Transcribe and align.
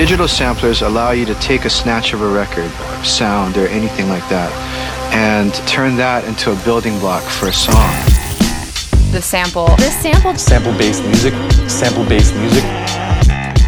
Digital 0.00 0.28
samplers 0.28 0.80
allow 0.80 1.10
you 1.10 1.26
to 1.26 1.34
take 1.40 1.66
a 1.66 1.68
snatch 1.68 2.14
of 2.14 2.22
a 2.22 2.26
record, 2.26 2.70
or 2.88 3.04
sound, 3.04 3.58
or 3.58 3.66
anything 3.66 4.08
like 4.08 4.26
that, 4.30 4.50
and 5.12 5.52
turn 5.68 5.94
that 5.98 6.24
into 6.24 6.52
a 6.52 6.56
building 6.64 6.98
block 7.00 7.22
for 7.22 7.48
a 7.48 7.52
song. 7.52 7.92
The 9.12 9.20
sample. 9.20 9.66
The 9.76 9.90
sample. 9.90 10.34
Sample-based 10.34 11.04
music. 11.04 11.34
Sample-based 11.68 12.34
music. 12.36 12.64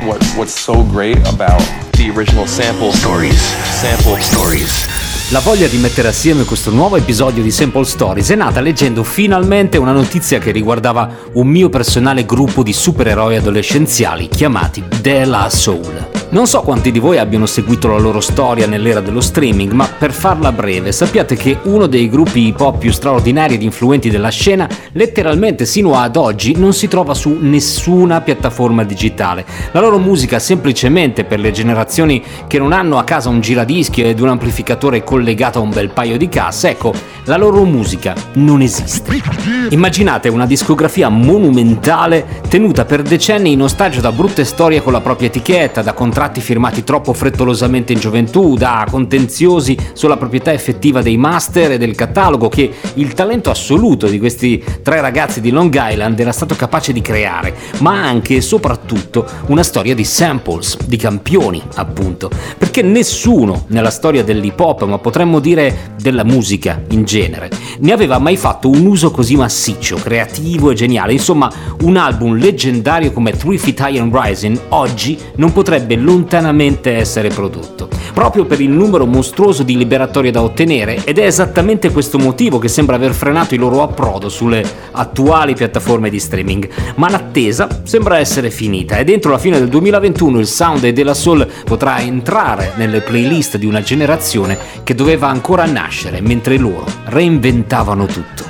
What 0.07 0.25
What's 0.35 0.59
so 0.59 0.83
great 0.85 1.19
about 1.29 1.61
the 1.99 2.11
original 2.17 2.47
sample 2.47 2.93
stories? 2.93 3.39
Sample 3.69 4.19
stories. 4.23 4.89
La 5.33 5.41
voglia 5.41 5.67
di 5.67 5.77
mettere 5.77 6.09
assieme 6.09 6.45
questo 6.45 6.71
nuovo 6.71 6.97
episodio 6.97 7.43
di 7.43 7.51
Sample 7.51 7.85
Stories 7.85 8.31
è 8.31 8.37
nata 8.37 8.61
leggendo 8.61 9.03
finalmente 9.03 9.77
una 9.77 9.93
notizia 9.93 10.39
che 10.39 10.51
riguardava 10.51 11.11
un 11.35 11.47
mio 11.47 11.69
personale 11.69 12.25
gruppo 12.25 12.63
di 12.63 12.73
supereroi 12.73 13.37
adolescenziali 13.37 14.29
chiamati 14.29 14.83
The 15.03 15.27
La 15.27 15.51
Soul. 15.51 16.22
Non 16.33 16.47
so 16.47 16.63
quanti 16.63 16.91
di 16.91 16.99
voi 16.99 17.19
abbiano 17.19 17.45
seguito 17.45 17.89
la 17.89 17.99
loro 17.99 18.21
storia 18.21 18.67
nell'era 18.67 19.01
dello 19.01 19.21
streaming, 19.21 19.73
ma 19.73 19.87
per 19.87 20.15
farla 20.15 20.51
breve, 20.51 20.91
sappiate 20.91 21.37
che 21.37 21.59
uno 21.65 21.87
dei 21.87 22.09
gruppi 22.09 22.47
hip 22.47 22.59
hop 22.59 22.79
più 22.79 22.91
straordinari 22.91 23.57
ed 23.57 23.63
influenti 23.63 24.09
della 24.09 24.31
scena, 24.31 24.67
letteralmente 24.93 25.67
sino 25.67 25.95
ad 25.95 26.17
oggi, 26.17 26.57
non 26.57 26.73
si 26.73 26.89
trova 26.89 27.13
su 27.13 27.37
nessuna 27.39 28.23
piattaforma 28.23 28.83
digitale. 28.83 29.45
La 29.73 29.81
loro 29.81 29.99
musica, 29.99 30.39
semplicemente 30.39 31.25
per 31.25 31.39
le 31.39 31.51
generazioni 31.51 32.23
che 32.47 32.59
non 32.59 32.73
hanno 32.73 32.97
a 32.97 33.05
casa 33.05 33.29
un 33.29 33.43
giradischi 33.43 34.03
ed 34.03 34.19
un 34.19 34.29
amplificatore 34.29 35.05
collegato 35.05 35.59
a 35.59 35.63
un 35.63 35.69
bel 35.69 35.91
paio 35.91 36.17
di 36.17 36.31
casse, 36.31 36.71
ecco, 36.71 36.95
la 37.25 37.37
loro 37.37 37.63
musica 37.65 38.15
non 38.37 38.63
esiste. 38.63 39.21
Immaginate 39.69 40.31
una 40.31 40.47
discografia 40.47 41.11
monumentale 41.11 42.41
tenuta 42.49 42.87
per 42.87 43.03
decenni 43.03 43.53
in 43.53 43.61
ostaggio 43.61 44.01
da 44.01 44.13
brutte 44.13 44.47
storie 44.47 44.83
con 44.83 44.93
la 44.93 45.03
propria 45.03 45.29
etichetta, 45.29 45.83
da 45.83 45.93
contratti 45.93 46.21
contratti 46.23 46.41
firmati 46.41 46.85
troppo 46.85 47.13
frettolosamente 47.13 47.93
in 47.93 47.99
gioventù, 47.99 48.55
da 48.55 48.87
contenziosi 48.89 49.77
sulla 49.93 50.17
proprietà 50.17 50.53
effettiva 50.53 51.03
dei 51.03 51.17
master 51.17 51.73
e 51.73 51.79
del 51.79 51.97
catalogo 51.97 52.49
che 52.49 52.71
il 52.95 53.13
talento 53.13 53.51
assoluto 53.51 54.07
di 54.07 54.21
questi 54.21 54.63
tre 54.83 55.01
ragazzi 55.01 55.41
di 55.41 55.51
Long 55.51 55.75
Island 55.77 56.21
era 56.21 56.31
stato 56.31 56.55
capace 56.55 56.93
di 56.93 57.01
creare, 57.01 57.53
ma 57.79 58.05
anche 58.05 58.37
e 58.37 58.41
soprattutto 58.41 59.27
una 59.47 59.65
storia 59.65 59.97
di 59.97 60.05
samples, 60.05 60.77
di 60.85 60.97
campioni 60.97 61.61
appunto, 61.75 62.31
perché 62.57 62.83
nessuno 62.83 63.65
nella 63.69 63.91
storia 63.91 64.23
dell'hip 64.23 64.61
hop, 64.61 64.85
ma 64.85 64.99
potremmo 64.99 65.41
dire 65.41 65.95
della 66.01 66.25
musica 66.25 66.83
in 66.91 67.03
genere, 67.03 67.51
ne 67.81 67.93
aveva 67.93 68.19
mai 68.19 68.37
fatto 68.37 68.71
un 68.71 68.87
uso 68.87 69.11
così 69.11 69.35
massiccio, 69.35 69.97
creativo 69.97 70.71
e 70.71 70.75
geniale, 70.75 71.13
insomma 71.15 71.51
un 71.81 71.97
album 71.97 72.37
leggendario 72.37 73.11
come 73.11 73.33
Three 73.33 73.59
Feet 73.59 73.81
High 73.81 73.99
and 73.99 74.15
Rising 74.15 74.61
oggi 74.69 75.19
non 75.37 75.53
potrebbe 75.53 75.97
lontanamente 76.13 76.93
essere 76.93 77.29
prodotto, 77.29 77.89
proprio 78.13 78.45
per 78.45 78.61
il 78.61 78.69
numero 78.69 79.07
mostruoso 79.07 79.63
di 79.63 79.79
liberatorie 79.79 80.31
da 80.31 80.43
ottenere 80.43 81.03
ed 81.05 81.19
è 81.19 81.25
esattamente 81.25 81.91
questo 81.91 82.19
motivo 82.19 82.59
che 82.59 82.69
sembra 82.69 82.97
aver 82.97 83.15
frenato 83.15 83.55
il 83.55 83.61
loro 83.61 83.83
approdo 83.83 84.29
sulle 84.29 84.63
attuali 84.91 85.55
piattaforme 85.55 86.11
di 86.11 86.21
streaming, 86.21 86.69
ma 86.97 87.09
l'attesa 87.09 87.81
sembra 87.85 88.19
essere 88.19 88.51
finita 88.51 88.99
e 88.99 89.05
dentro 89.05 89.31
la 89.31 89.39
fine 89.39 89.59
del 89.59 89.69
2021 89.69 90.39
il 90.39 90.47
sound 90.47 90.87
della 90.87 91.15
Soul 91.15 91.49
potrà 91.65 92.01
entrare 92.01 92.73
nelle 92.77 93.01
playlist 93.01 93.57
di 93.57 93.65
una 93.65 93.81
generazione 93.81 94.59
che 94.83 94.95
doveva 94.95 95.29
ancora 95.29 95.65
nascere 95.65 96.21
mentre 96.21 96.59
loro 96.59 96.85
reinventavano 97.07 98.05
tutto. 98.05 98.42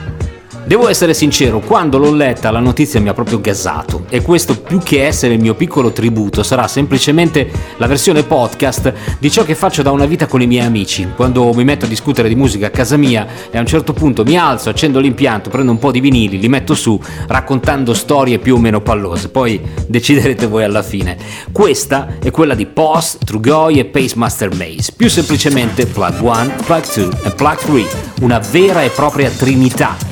Devo 0.65 0.89
essere 0.89 1.13
sincero, 1.13 1.59
quando 1.59 1.99
l'ho 1.99 2.13
letta 2.13 2.53
la 2.53 2.61
notizia 2.61 3.01
mi 3.01 3.09
ha 3.09 3.15
proprio 3.15 3.41
gasato 3.41 4.05
e 4.09 4.23
questo 4.23 4.61
più 4.61 4.79
che 4.79 5.05
essere 5.05 5.35
il 5.35 5.41
mio 5.41 5.55
piccolo 5.55 5.91
tributo 5.91 6.45
sarà 6.45 6.69
semplicemente 6.69 7.51
la 7.79 7.89
versione 7.89 8.23
podcast 8.23 8.93
di 9.19 9.29
ciò 9.29 9.43
che 9.43 9.57
faccio 9.57 9.83
da 9.83 9.91
una 9.91 10.07
vita 10.07 10.27
con 10.27 10.41
i 10.41 10.47
miei 10.47 10.65
amici, 10.65 11.09
quando 11.17 11.53
mi 11.53 11.65
metto 11.65 11.85
a 11.85 11.89
discutere 11.89 12.29
di 12.29 12.37
musica 12.37 12.69
a 12.69 12.71
casa 12.71 12.97
mia 12.97 13.27
e 13.51 13.59
a 13.59 13.61
un 13.61 13.67
certo 13.67 13.93
punto 13.93 14.23
mi 14.23 14.39
alzo, 14.39 14.71
accendo 14.71 15.01
l'impianto, 15.01 15.51
prendo 15.51 15.73
un 15.73 15.79
po' 15.79 15.91
di 15.91 16.01
vinili, 16.01 16.39
li 16.39 16.49
metto 16.49 16.75
su 16.75 16.99
raccontando 17.27 17.93
storie 17.93 18.39
più 18.39 18.55
o 18.55 18.59
meno 18.59 18.81
pallose, 18.81 19.31
poi 19.31 19.61
deciderete 19.89 20.47
voi 20.47 20.63
alla 20.63 20.83
fine. 20.83 21.19
Questa 21.51 22.19
è 22.23 22.31
quella 22.31 22.55
di 22.55 22.67
Post, 22.67 23.25
Trugoi 23.25 23.81
e 23.81 23.85
Pacemaster 23.87 24.55
Maze, 24.55 24.93
più 24.97 25.11
semplicemente 25.11 25.87
Plug 25.87 26.21
1, 26.21 26.53
Plug 26.65 26.85
2 26.95 27.09
e 27.25 27.31
Plug 27.33 27.59
3, 27.59 27.85
una 28.21 28.39
vera 28.39 28.83
e 28.85 28.91
propria 28.91 29.29
trinità 29.29 30.12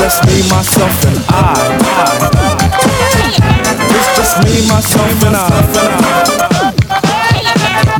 Just 0.00 0.24
me, 0.26 0.40
myself, 0.48 1.04
and 1.04 1.18
I. 1.28 1.60
It's 3.92 4.10
just 4.16 4.34
me, 4.42 4.66
myself, 4.66 5.12
and 5.28 5.36
I. 5.36 6.70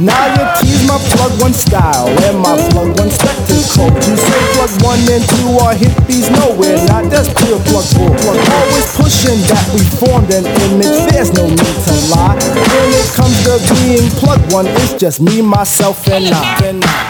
Now 0.00 0.24
you 0.32 0.44
tease 0.56 0.88
my 0.88 0.96
plug 1.12 1.38
one 1.42 1.52
style 1.52 2.08
and 2.08 2.38
my 2.38 2.56
plug 2.72 2.98
one 2.98 3.10
spectacle. 3.10 3.92
You 4.08 4.16
say 4.16 4.40
plug 4.56 4.72
one 4.82 4.98
and 5.12 5.22
two 5.28 5.60
are 5.60 5.74
hippies 5.76 6.32
nowhere, 6.40 6.80
not 6.88 7.10
that's 7.12 7.28
pure 7.36 7.60
plug 7.68 7.84
four. 7.92 8.08
Plug 8.08 8.40
always 8.48 8.88
pushing 8.96 9.36
that 9.52 9.68
we 9.76 9.84
formed 10.00 10.32
an 10.32 10.46
image. 10.72 11.12
There's 11.12 11.34
no 11.34 11.44
need 11.44 11.76
to 11.84 11.94
lie. 12.08 12.40
When 12.40 12.88
it 12.96 13.12
comes 13.12 13.36
to 13.44 13.60
being 13.76 14.08
plug 14.16 14.40
one, 14.50 14.66
it's 14.66 14.94
just 14.94 15.20
me, 15.20 15.42
myself, 15.42 16.08
and 16.08 16.32
I 16.32 17.09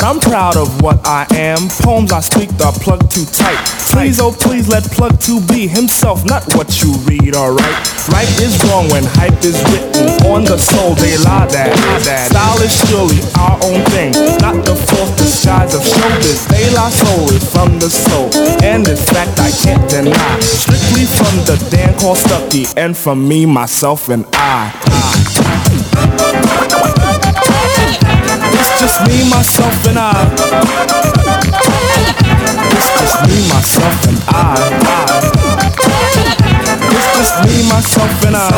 proud, 0.00 0.16
I'm 0.16 0.20
proud 0.20 0.56
of 0.56 0.82
what 0.82 1.06
I 1.06 1.26
am. 1.30 1.68
Poems 1.82 2.12
I 2.12 2.20
speak 2.20 2.48
the 2.58 2.70
plug 2.82 3.08
too 3.10 3.24
tight. 3.26 3.58
Please, 3.94 4.18
oh 4.20 4.32
please, 4.32 4.68
let 4.68 4.82
plug 4.90 5.20
2 5.20 5.40
be 5.46 5.68
himself, 5.68 6.24
not 6.24 6.42
what 6.54 6.82
you 6.82 6.94
read, 7.06 7.34
alright? 7.34 7.78
Right 8.10 8.28
is 8.42 8.58
wrong 8.64 8.88
when 8.90 9.04
hype 9.04 9.44
is 9.44 9.54
written 9.70 10.10
on 10.26 10.44
the 10.44 10.58
soul, 10.58 10.94
they 10.94 11.16
lie 11.18 11.46
that. 11.46 11.70
that. 12.04 12.30
Style 12.30 12.60
is 12.62 12.74
surely 12.88 13.20
our 13.38 13.56
own 13.62 13.80
thing, 13.94 14.12
not 14.42 14.64
the 14.64 14.74
false 14.74 15.14
disguise 15.16 15.74
of 15.74 15.82
showbiz. 15.82 16.48
They 16.48 16.70
lie 16.74 16.90
soul 16.90 17.30
is 17.30 17.44
from 17.46 17.78
the 17.78 17.90
soul, 17.90 18.34
and 18.64 18.84
this 18.84 19.02
fact 19.10 19.38
I 19.38 19.50
can't 19.62 19.88
deny. 19.88 20.40
Strictly 20.40 21.06
from 21.06 21.34
the 21.46 21.56
Dan 21.70 21.96
called 21.98 22.18
Stucky, 22.18 22.66
and 22.76 22.96
from 22.96 23.26
me, 23.28 23.46
myself, 23.46 24.08
and 24.08 24.26
I. 24.32 24.72
It's 25.22 25.43
just 28.84 29.00
me, 29.08 29.24
myself, 29.30 29.86
and 29.86 29.98
I. 29.98 30.12
It's 32.68 32.90
just 33.00 33.16
me, 33.24 33.48
myself, 33.48 33.96
and 34.04 34.20
I. 34.28 34.60
It's 36.92 37.08
just 37.16 37.34
me, 37.46 37.54
myself, 37.66 38.24
and 38.28 38.36
I. 38.36 38.52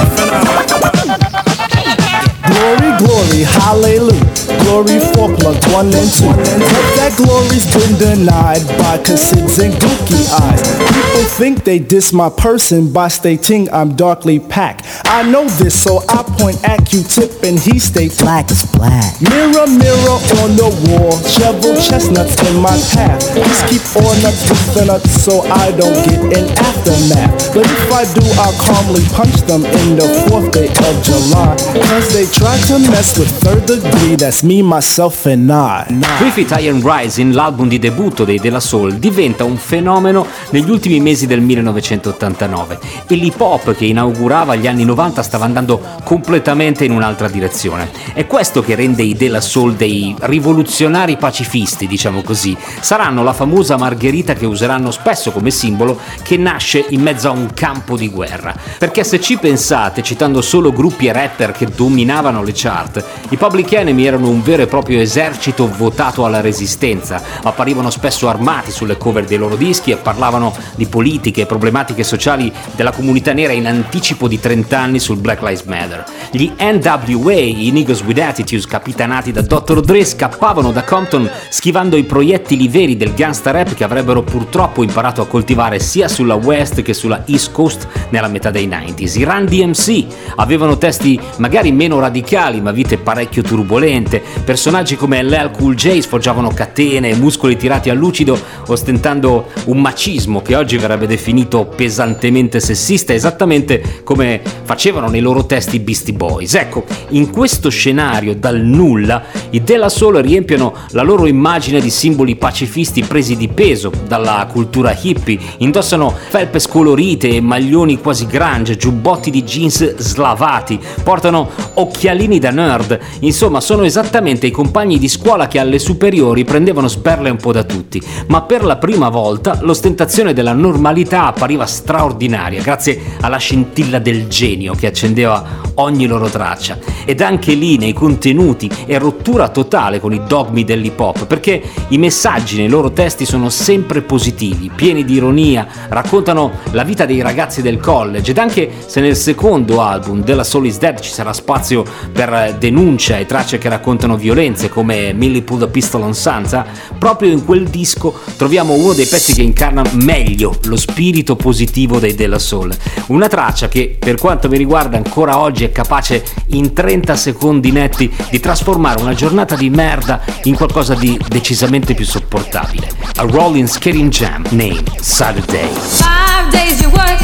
Glory, 2.50 2.90
glory, 2.99 3.43
hallelujah. 3.44 4.26
Glory 4.64 4.99
for 5.14 5.31
plug 5.37 5.62
one 5.70 5.94
and 5.94 6.11
two. 6.11 6.26
But 6.26 6.87
that 6.99 7.14
glory's 7.17 7.67
been 7.70 7.94
denied 7.96 8.67
by 8.79 8.99
cassids 8.99 9.61
and 9.61 9.75
gookie 9.75 10.26
eyes. 10.43 11.06
People 11.16 11.26
People 11.26 11.38
think 11.38 11.64
they 11.64 11.78
diss 11.78 12.12
my 12.12 12.28
person 12.28 12.92
by 12.92 13.08
stating 13.08 13.72
I'm 13.72 13.96
darkly 13.96 14.38
packed. 14.38 14.84
I 15.06 15.22
know 15.24 15.48
this, 15.48 15.72
so 15.72 16.04
I 16.10 16.22
point 16.36 16.62
at 16.68 16.84
Q-tip 16.84 17.42
and 17.42 17.58
he 17.58 17.78
states 17.78 18.20
black 18.20 18.50
is 18.50 18.68
black. 18.76 19.16
Mirror, 19.22 19.64
mirror 19.80 20.18
on 20.44 20.60
the 20.60 20.68
wall, 20.84 21.16
shovel 21.24 21.72
chestnuts 21.80 22.36
in 22.44 22.60
my 22.60 22.76
path. 22.92 23.24
Please 23.32 23.62
keep 23.64 23.84
all 23.96 24.12
nuts 24.20 24.44
with 24.44 24.74
the 24.76 24.84
nuts 24.84 25.08
so 25.24 25.40
I 25.48 25.72
don't 25.72 25.96
get 26.04 26.20
an 26.36 26.46
aftermath. 26.60 27.54
But 27.54 27.64
if 27.64 27.88
I 27.90 28.04
do, 28.12 28.24
I'll 28.36 28.58
calmly 28.60 29.00
punch 29.16 29.40
them 29.48 29.64
in 29.64 29.96
the 29.96 30.04
fourth 30.28 30.52
day 30.52 30.69
of 30.69 30.94
July. 31.00 31.56
Cause 31.88 32.12
they 32.12 32.26
try 32.28 32.60
to 32.69 32.78
mess 32.92 33.16
with 33.16 33.32
third 33.40 33.64
degree, 33.64 34.16
that's 34.16 34.44
me, 34.44 34.60
myself 34.60 35.24
and 35.24 35.50
I. 35.50 35.86
Three 36.19 36.30
Feet 36.30 36.50
High 36.50 36.69
and 36.69 36.84
Rising, 36.84 37.32
l'album 37.32 37.69
di 37.69 37.78
debutto 37.78 38.24
dei 38.24 38.38
De 38.38 38.50
La 38.50 38.60
Soul, 38.60 38.98
diventa 38.98 39.44
un 39.44 39.56
fenomeno 39.56 40.26
negli 40.50 40.69
ultimi 40.69 41.00
mesi 41.06 41.29
del 41.29 41.41
1989 41.41 42.79
e 43.06 43.14
l'hip 43.14 43.41
hop 43.41 43.76
che 43.76 43.85
inaugurava 43.85 44.56
gli 44.56 44.67
anni 44.67 44.85
90 44.85 45.23
stava 45.23 45.44
andando 45.44 45.81
completamente 46.03 46.85
in 46.85 46.91
un'altra 46.91 47.29
direzione. 47.29 47.88
È 48.12 48.26
questo 48.26 48.61
che 48.61 48.75
rende 48.75 49.05
i 49.05 49.14
De 49.14 49.29
La 49.29 49.41
Soul 49.41 49.75
dei 49.75 50.17
rivoluzionari 50.19 51.17
pacifisti, 51.17 51.87
diciamo 51.87 52.23
così. 52.23 52.56
Saranno 52.81 53.23
la 53.23 53.32
famosa 53.32 53.76
margherita 53.76 54.35
che 54.35 54.47
useranno 54.47 54.91
spesso 54.91 55.31
come 55.31 55.53
simbolo 55.53 55.97
che 56.25 56.37
nasce 56.37 56.85
in 56.88 57.03
mezzo 57.03 57.29
a 57.29 57.31
un 57.31 57.50
campo 57.55 57.97
di 57.97 58.08
guerra. 58.08 58.53
Perché 58.76 59.05
se 59.05 59.20
ci 59.20 59.38
pensate, 59.38 60.03
citando 60.03 60.43
solo 60.43 60.73
gruppi 60.73 61.06
e 61.06 61.12
rapper 61.12 61.53
che 61.53 61.67
dominavano 61.67 62.43
le 62.43 62.53
chart, 62.53 63.05
i 63.29 63.37
Public 63.37 63.73
Enemy 63.73 64.05
erano 64.06 64.29
un 64.29 64.43
vero 64.43 64.62
e 64.62 64.67
proprio 64.67 64.99
esercito 64.99 65.69
votato 65.69 66.25
alla 66.25 66.41
resistenza, 66.41 67.23
apparivano 67.44 67.91
spesso 67.91 68.29
armati 68.29 68.73
sulle 68.73 68.97
cover 68.97 69.25
dei 69.25 69.38
loro 69.38 69.55
dischi 69.55 69.93
e 69.93 69.97
parlavano 69.97 70.53
di 70.75 70.87
politiche 70.96 71.43
e 71.43 71.46
problematiche 71.46 72.02
sociali 72.02 72.50
della 72.75 72.90
comunità 72.90 73.34
nera 73.34 73.52
in 73.52 73.66
anticipo 73.66 74.28
di 74.28 74.40
30 74.40 74.78
anni 74.78 74.98
sul 74.98 75.19
Black 75.19 75.43
Lives 75.43 75.64
Matter. 75.64 76.06
Gli 76.31 76.50
NWA, 76.58 77.34
i 77.34 77.70
Niggas 77.70 78.00
with 78.00 78.19
Attitudes 78.19 78.66
capitanati 78.66 79.31
da 79.31 79.43
Dr. 79.43 79.82
Dre, 79.82 80.06
scappavano 80.06 80.72
da 80.72 80.84
Compton 80.84 81.31
schivando 81.50 81.98
i 81.98 82.04
proiettili 82.04 82.66
veri 82.69 82.96
del 82.96 83.12
gangsta 83.12 83.50
rap 83.50 83.75
che 83.75 83.84
avrebbero 83.84 84.22
purtroppo 84.22 84.82
imparato 84.82 85.20
a 85.20 85.26
coltivare 85.26 85.81
sia 85.81 86.08
sulla 86.08 86.37
West 86.37 86.81
che 86.81 86.94
sulla 86.94 87.25
East 87.26 87.52
Coast 87.52 87.87
nella 88.08 88.28
metà 88.28 88.50
dei 88.50 88.66
90s. 88.66 89.19
I 89.19 89.25
Run 89.25 89.44
DMC 89.44 90.06
avevano 90.37 90.78
testi 90.78 91.20
magari 91.37 91.72
meno 91.72 91.98
radicali 91.98 92.62
ma 92.62 92.70
vite 92.70 92.96
parecchio 92.96 93.43
turbolente, 93.43 94.22
personaggi 94.43 94.96
come 94.96 95.22
LL 95.22 95.50
Cool 95.50 95.75
J 95.75 95.98
sfoggiavano 95.98 96.48
catene 96.54 97.10
e 97.10 97.16
muscoli 97.16 97.58
tirati 97.58 97.90
a 97.90 97.94
lucido 97.94 98.40
ostentando 98.69 99.48
un 99.66 99.78
macismo 99.78 100.40
che 100.40 100.56
oggi 100.56 100.84
verrebbe 100.86 101.08
definito 101.08 101.64
pesantemente 101.64 102.60
sessista 102.60 103.12
esattamente 103.12 104.02
come 104.04 104.40
facevano 104.62 105.08
nei 105.08 105.20
loro 105.20 105.44
testi 105.44 105.80
Beastie 105.80 106.14
Boys. 106.14 106.54
Ecco, 106.54 106.84
in 107.10 107.30
questo 107.30 107.68
scenario 107.68 108.34
dal 108.36 108.60
nulla 108.60 109.24
i 109.50 109.62
Della 109.62 109.88
Soul 109.88 110.16
riempiono 110.16 110.74
la 110.90 111.02
loro 111.02 111.26
immagine 111.26 111.80
di 111.80 111.90
simboli 111.90 112.36
pacifisti 112.36 113.02
presi 113.02 113.36
di 113.36 113.48
peso 113.48 113.90
dalla 114.06 114.46
cultura 114.50 114.96
hippie, 114.98 115.38
indossano 115.58 116.14
felpe 116.28 116.60
scolorite 116.60 117.28
e 117.28 117.40
maglioni 117.40 118.00
quasi 118.00 118.26
grunge, 118.26 118.76
giubbotti 118.76 119.30
di 119.30 119.42
jeans 119.42 119.96
slavati, 119.96 120.78
portano 121.02 121.50
occhialini 121.74 122.38
da 122.38 122.50
nerd, 122.50 122.98
insomma 123.20 123.60
sono 123.60 123.84
esattamente 123.84 124.46
i 124.46 124.52
compagni 124.52 124.98
di 124.98 125.08
scuola 125.08 125.48
che 125.48 125.58
alle 125.58 125.78
superiori 125.78 126.44
prendevano 126.44 126.86
sberle 126.86 127.30
un 127.30 127.36
po' 127.36 127.52
da 127.52 127.64
tutti, 127.64 128.00
ma 128.28 128.42
per 128.42 128.64
la 128.64 128.76
prima 128.76 129.08
volta 129.08 129.58
l'ostentazione 129.62 130.32
della 130.32 130.52
normalità 130.76 131.28
appariva 131.28 131.64
straordinaria 131.64 132.61
grazie 132.61 133.00
alla 133.23 133.38
scintilla 133.38 133.99
del 133.99 134.28
genio 134.28 134.75
che 134.75 134.87
accendeva 134.87 135.64
ogni 135.76 136.06
loro 136.06 136.28
traccia. 136.28 136.78
Ed 137.05 137.20
anche 137.23 137.55
lì 137.55 137.78
nei 137.78 137.93
contenuti 137.93 138.70
è 138.84 138.99
rottura 138.99 139.49
totale 139.49 140.00
con 140.00 140.12
i 140.12 140.23
dogmi 140.26 140.64
dell'hip 140.64 140.99
hop, 141.00 141.26
perché 141.26 141.62
i 141.88 141.99
messaggi 141.99 142.56
nei 142.58 142.69
loro 142.69 142.93
testi 142.93 143.25
sono 143.25 143.49
sempre 143.49 144.02
positivi, 144.02 144.70
pieni 144.75 145.05
di 145.05 145.14
ironia, 145.14 145.67
raccontano 145.88 146.52
la 146.73 146.84
vita 146.84 147.06
dei 147.06 147.22
ragazzi 147.22 147.62
del 147.62 147.79
college 147.79 148.31
ed 148.31 148.38
anche 148.38 148.70
se 148.84 149.00
nel 149.00 149.17
secondo 149.17 149.81
album 149.81 150.22
della 150.22 150.44
Soul 150.44 150.67
is 150.67 150.79
Dead 150.79 151.00
ci 151.00 151.11
sarà 151.11 151.32
spazio 151.32 151.84
per 152.12 152.56
denuncia 152.58 153.17
e 153.19 153.26
tracce 153.26 153.58
che 153.58 153.69
raccontano 153.69 154.17
violenze 154.17 154.69
come 154.69 155.12
Millie 155.14 155.43
Pull 155.43 155.61
the 155.61 155.69
Pistol 155.69 156.02
on 156.02 156.14
Sansa, 156.14 156.67
proprio 156.99 157.31
in 157.31 157.44
quel 157.44 157.64
disco 157.69 158.14
troviamo 158.37 158.75
uno 158.75 158.93
dei 158.93 159.06
pezzi 159.06 159.32
che 159.32 159.43
incarna 159.43 159.82
meglio 159.93 160.55
lo 160.66 160.76
spirito 160.76 161.36
positivo 161.36 161.98
dei 161.98 162.14
Della 162.14 162.38
Soul. 162.38 162.76
Una 163.06 163.28
traccia 163.28 163.68
che 163.68 163.96
per 163.98 164.16
quanto 164.16 164.48
mi 164.48 164.56
riguarda 164.56 164.96
ancora 164.96 165.38
oggi 165.38 165.64
è 165.64 165.72
capace 165.72 166.24
in 166.48 166.72
30 166.72 167.16
secondi 167.16 167.70
netti 167.70 168.12
di 168.30 168.40
trasformare 168.40 169.00
una 169.00 169.14
giornata 169.14 169.56
di 169.56 169.70
merda 169.70 170.20
in 170.44 170.54
qualcosa 170.54 170.94
di 170.94 171.18
decisamente 171.28 171.94
più 171.94 172.04
sopportabile. 172.04 172.88
A 173.16 173.22
Rolling 173.22 173.68
Skating 173.68 174.10
Jam, 174.10 174.44
name 174.50 174.82
Saturday. 175.00 175.68
Five 175.72 176.50
days 176.50 176.80
you 176.80 176.90
work, 176.90 177.20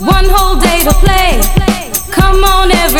one 0.00 0.28
whole 0.28 0.60
day 0.60 0.82
to 0.84 0.94
play. 1.00 1.40
Come 2.10 2.42
on 2.44 2.70
everybody, 2.70 2.97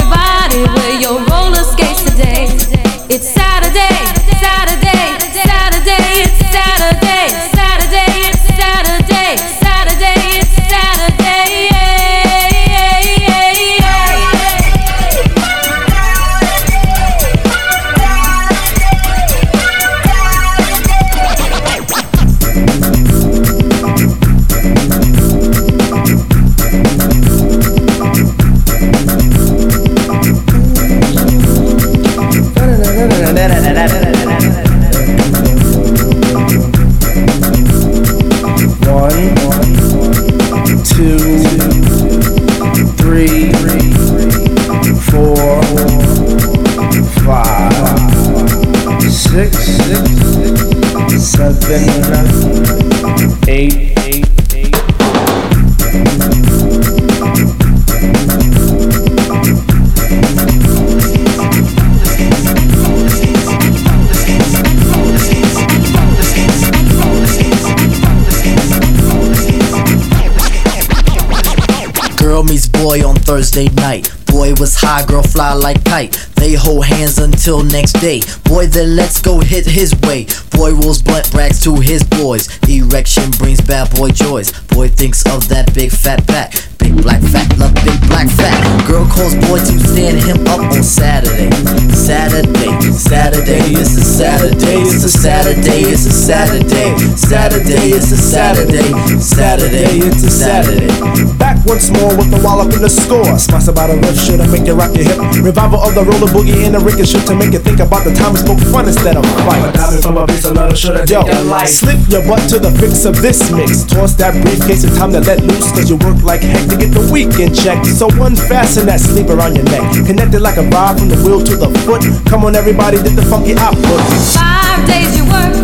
Thursday 73.29 73.69
night. 73.75 74.11
Boy 74.25 74.55
was 74.55 74.75
high, 74.75 75.05
girl 75.05 75.23
fly 75.23 75.53
like 75.53 75.85
kite. 75.85 76.13
They 76.37 76.55
hold 76.55 76.87
hands 76.87 77.19
until 77.19 77.63
next 77.63 77.93
day. 78.01 78.23
Boy 78.45 78.65
then 78.69 78.97
let's 78.97 79.21
go 79.21 79.39
hit 79.39 79.67
his 79.67 79.95
way. 80.01 80.25
Boy 80.51 80.73
rolls 80.73 81.03
blunt 81.03 81.31
brags 81.31 81.63
to 81.65 81.75
his 81.77 82.03
boys. 82.03 82.49
Erection 82.67 83.31
brings 83.33 83.61
bad 83.61 83.95
boy 83.95 84.13
joys. 84.13 84.59
Boy 84.69 84.89
thinks 84.89 85.27
of 85.27 85.47
that 85.51 85.75
big 85.75 85.91
fat 85.91 86.27
back. 86.27 86.55
Big 86.79 86.95
black 87.03 87.21
fat, 87.21 87.47
love 87.59 87.75
big 87.85 87.99
black 88.09 88.29
fat. 88.29 88.55
Girl 88.87 89.07
calls 89.07 89.35
boy 89.47 89.59
to 89.59 89.75
stand 89.91 90.23
him 90.23 90.47
up 90.47 90.61
on 90.61 90.83
Saturday. 90.83 91.51
Saturday, 91.93 92.73
Saturday, 92.93 93.75
it's 93.75 93.97
a 93.99 94.05
Saturday, 94.05 94.81
it's 94.87 95.05
a 95.05 95.11
Saturday, 95.11 95.83
it's 95.91 96.07
a 96.07 96.13
Saturday. 96.13 96.95
Saturday, 97.17 97.93
it's 97.93 98.13
a 98.13 98.17
Saturday. 98.17 98.95
Saturday, 99.19 99.99
it's 100.07 100.23
a 100.23 100.31
Saturday. 100.31 100.89
Back 101.37 101.59
once 101.67 101.91
more 101.91 102.17
with 102.17 102.31
the 102.31 102.41
wall 102.45 102.61
up 102.61 102.73
in 102.73 102.81
the 102.81 102.89
score. 102.89 103.39
Sponsored 103.39 103.75
by 103.75 103.89
the 103.89 103.97
left 103.97 104.19
should 104.23 104.41
make 104.51 104.65
you 104.65 104.75
rock 104.75 104.95
your 104.97 105.05
hip. 105.05 105.19
Revival 105.43 105.83
of 105.83 105.95
the 105.95 106.05
roller 106.05 106.31
boogie 106.31 106.65
and 106.65 106.75
the 106.75 106.81
ricochet 106.81 107.21
to 107.27 107.35
make 107.35 107.53
you 107.53 107.59
think 107.59 107.81
about 107.81 108.05
the 108.07 108.15
time 108.15 108.33
we 108.33 108.41
spoke 108.41 108.61
fun 108.71 108.87
instead 108.87 109.17
of 109.17 109.27
fight. 109.45 109.61
from 110.01 110.17
a 110.17 110.27
bass, 110.27 110.45
another 110.47 110.77
shoulda 110.77 111.05
Yo, 111.11 111.27
slip 111.67 112.01
your 112.09 112.25
butt 112.25 112.41
to 112.49 112.59
the 112.59 112.71
fix 112.79 113.05
of 113.05 113.21
this 113.21 113.51
mix. 113.51 113.85
Toss 113.85 114.15
that 114.17 114.33
briefcase, 114.41 114.85
it's 114.85 114.97
time 114.97 115.13
to 115.13 115.21
let 115.21 115.43
loose. 115.43 115.69
Cause 115.73 115.91
you 115.91 115.97
work 116.01 116.23
like 116.23 116.41
heck 116.41 116.68
to 116.69 116.77
get 116.77 116.93
the 116.93 117.05
weekend 117.11 117.57
check. 117.57 117.85
So 117.85 118.09
unfasten 118.21 118.87
that 118.87 119.01
sleeve 119.01 119.31
around 119.31 119.57
your 119.57 119.65
neck. 119.67 119.83
Connected 120.07 120.41
like 120.41 120.57
a 120.57 120.67
vibe 120.67 120.99
from 121.01 121.09
the 121.09 121.17
wheel 121.25 121.43
to 121.43 121.57
the 121.57 121.71
foot. 121.85 122.05
Come 122.29 122.45
on, 122.45 122.55
everybody, 122.55 122.99
did 123.03 123.17
the 123.17 123.25
funky 123.25 123.57
output. 123.57 124.01
Five 124.37 124.85
days 124.87 125.17
you 125.17 125.25
work, 125.25 125.55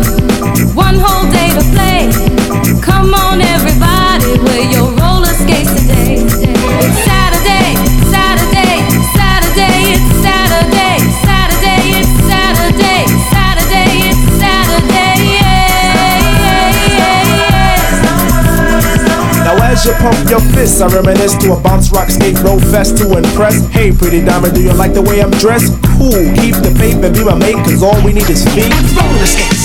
one 0.75 0.97
whole 0.97 1.29
day 1.31 1.53
to 1.53 1.63
play. 1.73 2.09
Come 2.81 3.13
on, 3.13 3.41
everybody, 3.41 4.39
wear 4.41 4.65
your 4.71 4.89
roller 4.97 5.33
skates 5.33 5.71
today. 5.77 6.25
It's 6.81 6.99
as 19.75 19.85
you 19.85 19.93
pump 19.99 20.29
your 20.29 20.39
fists, 20.55 20.79
I 20.79 20.87
reminisce 20.87 21.35
to 21.43 21.53
a 21.53 21.59
bounce 21.59 21.91
rock 21.91 22.09
skate 22.09 22.39
roll 22.39 22.59
fest 22.59 22.97
to 22.99 23.17
impress. 23.17 23.67
Hey, 23.67 23.91
pretty 23.91 24.23
diamond, 24.23 24.55
do 24.55 24.63
you 24.63 24.73
like 24.73 24.93
the 24.93 25.01
way 25.01 25.21
I'm 25.21 25.31
dressed? 25.31 25.73
Cool, 25.99 26.23
keep 26.39 26.55
the 26.63 26.71
faith 26.79 27.03
and 27.03 27.13
be 27.13 27.23
my 27.23 27.35
mate, 27.35 27.59
cause 27.67 27.83
all 27.83 27.99
we 28.03 28.13
need 28.13 28.29
is 28.29 28.47
feet. 28.55 28.71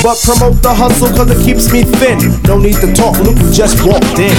But 0.02 0.18
promote 0.26 0.62
the 0.62 0.74
hustle, 0.74 1.08
cause 1.14 1.30
it 1.30 1.38
keeps 1.44 1.72
me 1.72 1.84
thin. 1.84 2.18
No 2.42 2.58
need 2.58 2.76
to 2.82 2.92
talk, 2.92 3.18
look 3.22 3.38
who 3.38 3.52
just 3.52 3.86
walked 3.86 4.18
in. 4.18 4.34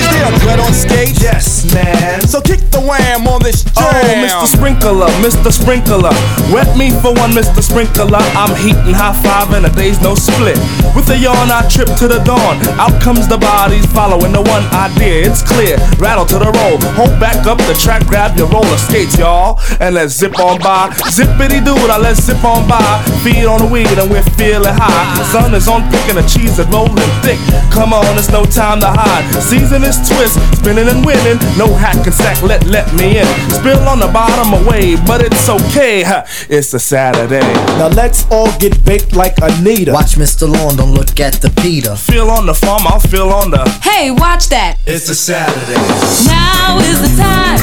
Is 0.00 0.06
there 0.16 0.32
a 0.32 0.38
threat 0.40 0.60
on 0.60 0.72
stage? 0.72 1.20
Yes, 1.20 1.55
man. 1.76 2.24
So 2.24 2.40
kick 2.40 2.60
the 2.72 2.80
wham 2.80 3.28
on 3.28 3.42
this 3.44 3.64
oh, 3.76 3.84
jam. 3.84 4.24
Oh, 4.24 4.24
Mr. 4.24 4.46
Sprinkler, 4.56 5.10
Mr. 5.20 5.52
Sprinkler. 5.52 6.14
Wet 6.52 6.72
me 6.76 6.90
for 6.90 7.12
one, 7.12 7.36
Mr. 7.36 7.60
Sprinkler. 7.60 8.24
I'm 8.32 8.52
heating 8.56 8.96
high 8.96 9.16
five 9.20 9.52
and 9.52 9.66
a 9.66 9.70
day's 9.70 10.00
no 10.00 10.14
split. 10.14 10.56
With 10.96 11.12
a 11.12 11.18
yawn, 11.18 11.52
I 11.52 11.66
trip 11.68 11.92
to 12.00 12.08
the 12.08 12.20
dawn. 12.24 12.56
Out 12.80 12.96
comes 13.02 13.28
the 13.28 13.36
bodies 13.36 13.84
following 13.92 14.32
the 14.32 14.40
one 14.40 14.64
idea. 14.72 15.28
It's 15.28 15.44
clear. 15.44 15.76
Rattle 16.00 16.24
to 16.32 16.38
the 16.40 16.50
roll. 16.50 16.80
Hold 16.96 17.20
back 17.20 17.44
up 17.46 17.58
the 17.68 17.76
track, 17.76 18.06
grab 18.06 18.36
your 18.36 18.48
roller 18.48 18.80
skates, 18.80 19.18
y'all. 19.18 19.60
And 19.80 19.94
let's 19.94 20.16
zip 20.16 20.38
on 20.40 20.58
by. 20.58 20.88
Zippity 21.12 21.60
doo, 21.60 21.76
I 21.76 21.98
let's 21.98 22.24
zip 22.24 22.42
on 22.44 22.66
by. 22.68 22.80
Feed 23.22 23.44
on 23.44 23.60
the 23.60 23.68
weed 23.68 23.92
and 23.98 24.10
we're 24.10 24.24
feeling 24.40 24.72
high. 24.72 25.04
Sun 25.32 25.54
is 25.54 25.68
on 25.68 25.84
thick 25.90 26.08
and 26.08 26.18
the 26.18 26.26
cheese 26.26 26.58
is 26.58 26.66
rolling 26.68 26.96
thick. 27.20 27.38
Come 27.70 27.92
on, 27.92 28.06
it's 28.16 28.30
no 28.30 28.44
time 28.44 28.80
to 28.80 28.88
hide. 28.88 29.24
Season 29.42 29.84
is 29.84 30.00
twist, 30.08 30.40
spinning 30.56 30.88
and 30.88 31.04
winning. 31.04 31.38
No 31.58 31.65
hack 31.74 31.96
and 32.06 32.14
sack, 32.14 32.42
let 32.42 32.64
let 32.66 32.92
me 32.94 33.18
in. 33.18 33.26
Spill 33.50 33.78
on 33.88 33.98
the 34.00 34.08
bottom 34.08 34.52
away, 34.66 34.96
but 35.06 35.20
it's 35.22 35.48
okay. 35.48 36.02
huh, 36.02 36.24
It's 36.48 36.72
a 36.74 36.78
Saturday. 36.78 37.40
Now 37.78 37.88
let's 37.88 38.26
all 38.30 38.50
get 38.58 38.84
baked 38.84 39.14
like 39.14 39.34
Anita. 39.42 39.92
Watch 39.92 40.16
Mr. 40.16 40.50
Lawn, 40.50 40.76
don't 40.76 40.92
look 40.92 41.18
at 41.20 41.34
the 41.40 41.50
Peter. 41.62 41.94
Feel 41.96 42.30
on 42.30 42.46
the 42.46 42.54
farm, 42.54 42.82
I'll 42.86 43.00
feel 43.00 43.30
on 43.30 43.50
the. 43.50 43.62
Hey, 43.82 44.10
watch 44.10 44.48
that. 44.48 44.78
It's 44.86 45.08
a 45.08 45.14
Saturday. 45.14 45.80
Now 46.26 46.78
is 46.80 47.00
the 47.02 47.12
time 47.20 47.58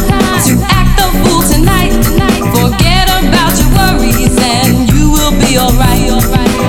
to 0.47 0.53
act 0.71 0.93
the 0.99 1.09
fool 1.23 1.41
tonight. 1.47 1.91
Forget 2.53 3.07
about 3.09 3.53
your 3.59 3.69
worries 3.77 4.35
and 4.39 4.89
you 4.91 5.11
will 5.11 5.31
be 5.39 5.57
alright. 5.57 6.01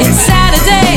It's 0.03 0.19
Saturday, 0.27 0.55
Saturday, 0.55 0.94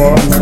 four, 0.00 0.39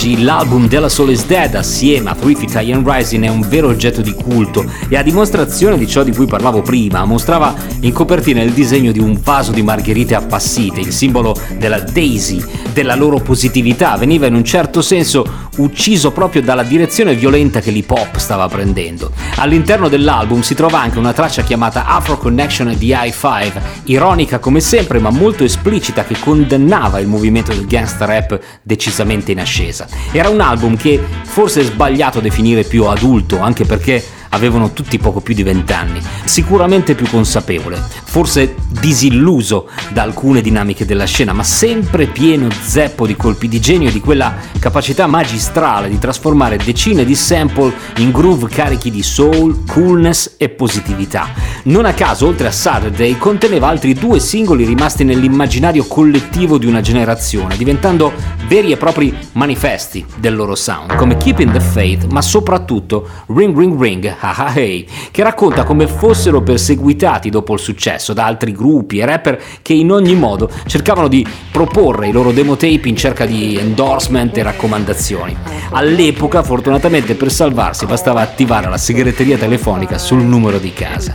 Oggi 0.00 0.22
l'album 0.22 0.66
della 0.66 0.88
Soul 0.88 1.10
is 1.10 1.26
Dead 1.26 1.54
assieme 1.54 2.08
a 2.08 2.14
Three 2.14 2.34
Italian 2.40 2.82
Rising 2.90 3.22
è 3.22 3.28
un 3.28 3.46
vero 3.46 3.68
oggetto 3.68 4.00
di 4.00 4.14
culto 4.14 4.64
e 4.88 4.96
a 4.96 5.02
dimostrazione 5.02 5.76
di 5.76 5.86
ciò 5.86 6.02
di 6.02 6.14
cui 6.14 6.24
parlavo 6.24 6.62
prima 6.62 7.04
mostrava 7.04 7.54
in 7.80 7.92
copertina 7.92 8.40
il 8.40 8.52
disegno 8.52 8.92
di 8.92 8.98
un 8.98 9.20
vaso 9.22 9.52
di 9.52 9.60
margherite 9.60 10.14
appassite, 10.14 10.80
il 10.80 10.90
simbolo 10.90 11.36
della 11.58 11.80
Daisy, 11.80 12.42
della 12.72 12.94
loro 12.94 13.18
positività, 13.18 13.94
veniva 13.98 14.24
in 14.24 14.36
un 14.36 14.42
certo 14.42 14.80
senso 14.80 15.49
ucciso 15.60 16.10
proprio 16.12 16.42
dalla 16.42 16.62
direzione 16.62 17.14
violenta 17.14 17.60
che 17.60 17.70
l'hip 17.70 17.90
hop 17.90 18.16
stava 18.16 18.48
prendendo. 18.48 19.12
All'interno 19.36 19.88
dell'album 19.88 20.40
si 20.40 20.54
trova 20.54 20.80
anche 20.80 20.98
una 20.98 21.12
traccia 21.12 21.42
chiamata 21.42 21.86
Afro 21.86 22.16
Connection 22.18 22.74
di 22.76 22.88
i5, 22.88 23.52
ironica 23.84 24.38
come 24.38 24.60
sempre 24.60 24.98
ma 24.98 25.10
molto 25.10 25.44
esplicita 25.44 26.04
che 26.04 26.16
condannava 26.18 26.98
il 27.00 27.06
movimento 27.06 27.52
del 27.52 27.66
gangster 27.66 28.08
rap 28.08 28.40
decisamente 28.62 29.32
in 29.32 29.40
ascesa. 29.40 29.86
Era 30.12 30.28
un 30.28 30.40
album 30.40 30.76
che 30.76 31.02
forse 31.24 31.60
è 31.60 31.64
sbagliato 31.64 32.20
definire 32.20 32.64
più 32.64 32.84
adulto, 32.86 33.40
anche 33.40 33.64
perché 33.64 34.02
avevano 34.30 34.72
tutti 34.72 34.98
poco 34.98 35.20
più 35.20 35.34
di 35.34 35.42
vent'anni, 35.42 36.00
sicuramente 36.24 36.94
più 36.94 37.08
consapevole, 37.08 37.82
forse 38.04 38.54
disilluso 38.68 39.68
da 39.92 40.02
alcune 40.02 40.40
dinamiche 40.40 40.84
della 40.84 41.04
scena, 41.04 41.32
ma 41.32 41.42
sempre 41.42 42.06
pieno 42.06 42.48
zeppo 42.50 43.06
di 43.06 43.16
colpi 43.16 43.48
di 43.48 43.60
genio 43.60 43.88
e 43.88 43.92
di 43.92 44.00
quella 44.00 44.34
capacità 44.58 45.06
magistrale 45.06 45.88
di 45.88 45.98
trasformare 45.98 46.56
decine 46.56 47.04
di 47.04 47.14
sample 47.14 47.72
in 47.96 48.10
groove 48.10 48.48
carichi 48.48 48.90
di 48.90 49.02
soul, 49.02 49.64
coolness 49.66 50.34
e 50.36 50.48
positività. 50.48 51.28
Non 51.64 51.84
a 51.84 51.92
caso, 51.92 52.26
oltre 52.26 52.48
a 52.48 52.52
Saturday, 52.52 53.16
conteneva 53.18 53.68
altri 53.68 53.94
due 53.94 54.18
singoli 54.18 54.64
rimasti 54.64 55.04
nell'immaginario 55.04 55.84
collettivo 55.86 56.58
di 56.58 56.66
una 56.66 56.80
generazione, 56.80 57.56
diventando 57.56 58.12
veri 58.46 58.72
e 58.72 58.76
propri 58.76 59.16
manifesti 59.32 60.04
del 60.16 60.34
loro 60.34 60.54
sound, 60.54 60.94
come 60.96 61.16
Keeping 61.16 61.52
the 61.52 61.60
Faith, 61.60 62.06
ma 62.06 62.22
soprattutto 62.22 63.08
Ring 63.26 63.56
Ring 63.56 63.80
Ring, 63.80 64.16
Ha 64.22 64.52
Hey, 64.54 64.86
che 65.10 65.22
racconta 65.22 65.64
come 65.64 65.86
fossero 65.86 66.42
perseguitati 66.42 67.30
dopo 67.30 67.54
il 67.54 67.58
successo 67.58 68.12
da 68.12 68.26
altri 68.26 68.52
gruppi 68.52 68.98
e 68.98 69.06
rapper 69.06 69.40
che 69.62 69.72
in 69.72 69.90
ogni 69.90 70.14
modo 70.14 70.50
cercavano 70.66 71.08
di 71.08 71.26
proporre 71.50 72.08
i 72.08 72.12
loro 72.12 72.32
demo 72.32 72.56
tape 72.56 72.88
in 72.88 72.96
cerca 72.96 73.24
di 73.24 73.56
endorsement 73.56 74.36
e 74.36 74.42
raccomandazioni. 74.42 75.36
All'epoca, 75.70 76.42
fortunatamente 76.42 77.14
per 77.14 77.30
salvarsi, 77.30 77.86
bastava 77.86 78.20
attivare 78.20 78.68
la 78.68 78.76
segreteria 78.76 79.38
telefonica 79.38 79.98
sul 79.98 80.22
numero 80.22 80.58
di 80.58 80.72
casa. 80.72 81.14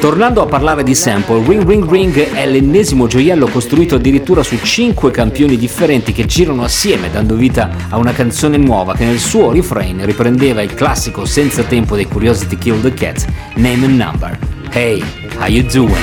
Tornando 0.00 0.42
a 0.42 0.46
parlare 0.46 0.82
di 0.82 0.94
sample, 0.94 1.44
Ring 1.46 1.66
Ring 1.66 1.90
Ring 1.90 2.32
è 2.32 2.46
l'ennesimo 2.46 3.06
gioiello 3.06 3.48
costruito 3.48 3.96
addirittura 3.96 4.42
su 4.42 4.56
5 4.56 5.10
campioni 5.10 5.56
differenti 5.56 6.12
che 6.12 6.24
girano 6.24 6.62
assieme, 6.62 7.10
dando 7.10 7.34
vita 7.34 7.70
a 7.88 7.98
una 7.98 8.12
canzone 8.12 8.56
nuova 8.56 8.94
che 8.94 9.04
nel 9.04 9.18
suo 9.18 9.52
refrain 9.52 10.04
riprendeva 10.04 10.62
il 10.62 10.74
classico 10.74 11.24
senza 11.24 11.62
tempo 11.64 11.96
dei 11.96 12.06
To 12.50 12.54
Kill 12.56 12.78
the 12.78 12.92
Cat, 12.92 13.26
Name 13.56 13.82
and 13.82 13.98
Number. 13.98 14.34
Hey, 14.70 15.00
how 15.38 15.46
you 15.46 15.62
doing? 15.68 15.94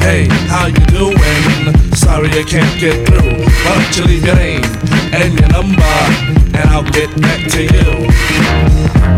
Hey, 0.00 0.26
how 0.48 0.66
you 0.66 0.84
doing? 0.86 1.92
Sorry 1.94 2.28
I 2.30 2.44
can't 2.48 2.80
get 2.80 3.06
through. 3.06 3.44
Why 3.44 3.74
don't 3.76 3.96
you 3.96 4.04
leave 4.04 4.24
your 4.24 4.36
name 4.36 4.64
and 5.12 5.38
your 5.38 5.48
number, 5.48 5.94
and 6.56 6.70
I'll 6.70 6.90
get 6.92 7.10
back 7.20 7.46
to 7.52 7.62
you. 7.62 8.08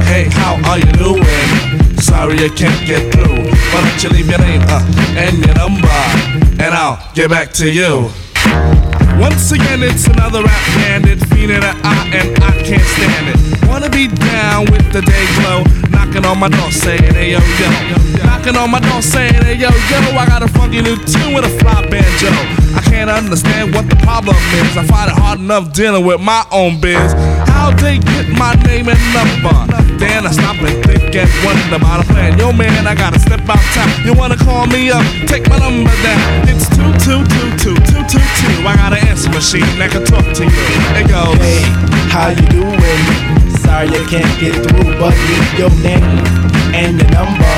Hey, 0.07 0.27
how 0.31 0.59
are 0.69 0.79
you 0.79 0.93
doing? 0.99 1.97
Sorry 2.01 2.39
I 2.45 2.49
can't 2.49 2.87
get 2.87 3.13
through. 3.13 3.47
Why 3.71 3.89
don't 3.89 4.03
you 4.03 4.09
leave 4.11 4.29
your 4.29 4.41
name 4.41 4.63
uh, 4.67 4.83
and 5.17 5.39
your 5.45 5.55
number, 5.55 6.63
and 6.63 6.75
I'll 6.75 6.99
get 7.15 7.31
back 7.31 7.53
to 7.55 7.71
you. 7.71 8.11
Once 9.19 9.51
again, 9.53 9.83
it's 9.83 10.07
another 10.07 10.43
rap 10.43 10.65
bandit, 10.77 11.19
feeling 11.29 11.63
an 11.63 11.77
and 12.13 12.37
I 12.45 12.53
can't 12.63 12.83
stand 12.83 13.29
it. 13.33 13.69
Wanna 13.69 13.91
be 13.91 14.09
down 14.09 14.67
with 14.71 14.93
the 14.93 15.03
day 15.03 15.25
glow, 15.41 15.65
knocking 15.91 16.25
on 16.27 16.39
my 16.39 16.49
door 16.49 16.71
saying, 16.71 17.15
hey 17.15 17.33
yo 17.33 17.41
yo. 17.41 17.69
Knocking 18.25 18.57
on 18.57 18.71
my 18.71 18.81
door 18.81 19.03
saying, 19.03 19.43
hey 19.45 19.55
yo 19.55 19.69
yo, 19.69 19.99
I 20.17 20.27
got 20.27 20.43
a 20.43 20.49
funky 20.49 20.83
new 20.83 20.97
tune 20.97 21.33
with 21.35 21.45
a 21.45 21.53
fly 21.61 21.81
banjo. 21.89 22.29
I 22.77 22.83
can't 22.85 23.11
understand 23.11 23.75
what 23.75 23.89
the 23.89 23.97
problem 23.97 24.37
is. 24.61 24.77
I 24.77 24.85
find 24.85 25.11
it 25.11 25.17
hard 25.17 25.41
enough 25.41 25.73
dealing 25.73 26.05
with 26.05 26.21
my 26.21 26.45
own 26.53 26.81
biz. 26.81 27.13
How 27.49 27.71
they 27.71 27.99
get 27.99 28.29
my 28.37 28.55
name 28.69 28.89
and 28.89 29.01
number? 29.17 29.57
Then 29.99 30.27
I 30.27 30.31
stop 30.31 30.57
and 30.61 30.86
and 31.19 31.31
wonder 31.45 31.77
about 31.77 32.05
a 32.05 32.07
plan. 32.13 32.39
Yo 32.39 32.53
man, 32.53 32.87
I 32.87 32.95
gotta 32.95 33.19
step 33.19 33.41
out 33.49 33.63
town. 33.73 33.89
You 34.05 34.13
wanna 34.13 34.37
call 34.37 34.67
me 34.67 34.91
up? 34.91 35.05
Take 35.27 35.49
my 35.49 35.59
number 35.59 35.95
down. 36.03 36.49
It's 36.49 36.69
two 36.69 36.93
two 37.01 37.25
two 37.33 37.51
two 37.57 37.77
two 37.89 38.03
two 38.05 38.25
two. 38.39 38.55
I 38.67 38.77
got 38.77 38.93
an 38.93 39.07
answer 39.09 39.31
machine 39.31 39.67
that 39.79 39.91
can 39.93 40.05
talk 40.05 40.25
to 40.25 40.45
you. 40.45 40.65
It 41.01 41.09
goes. 41.09 41.37
Hey, 41.41 41.63
how 42.13 42.29
you 42.31 42.45
doing? 42.53 43.03
Sorry 43.65 43.89
I 43.89 44.05
can't 44.09 44.33
get 44.41 44.55
through, 44.55 44.99
but 45.01 45.15
leave 45.17 45.59
your 45.59 45.71
name 45.81 46.05
and 46.77 47.01
your 47.01 47.11
number, 47.11 47.57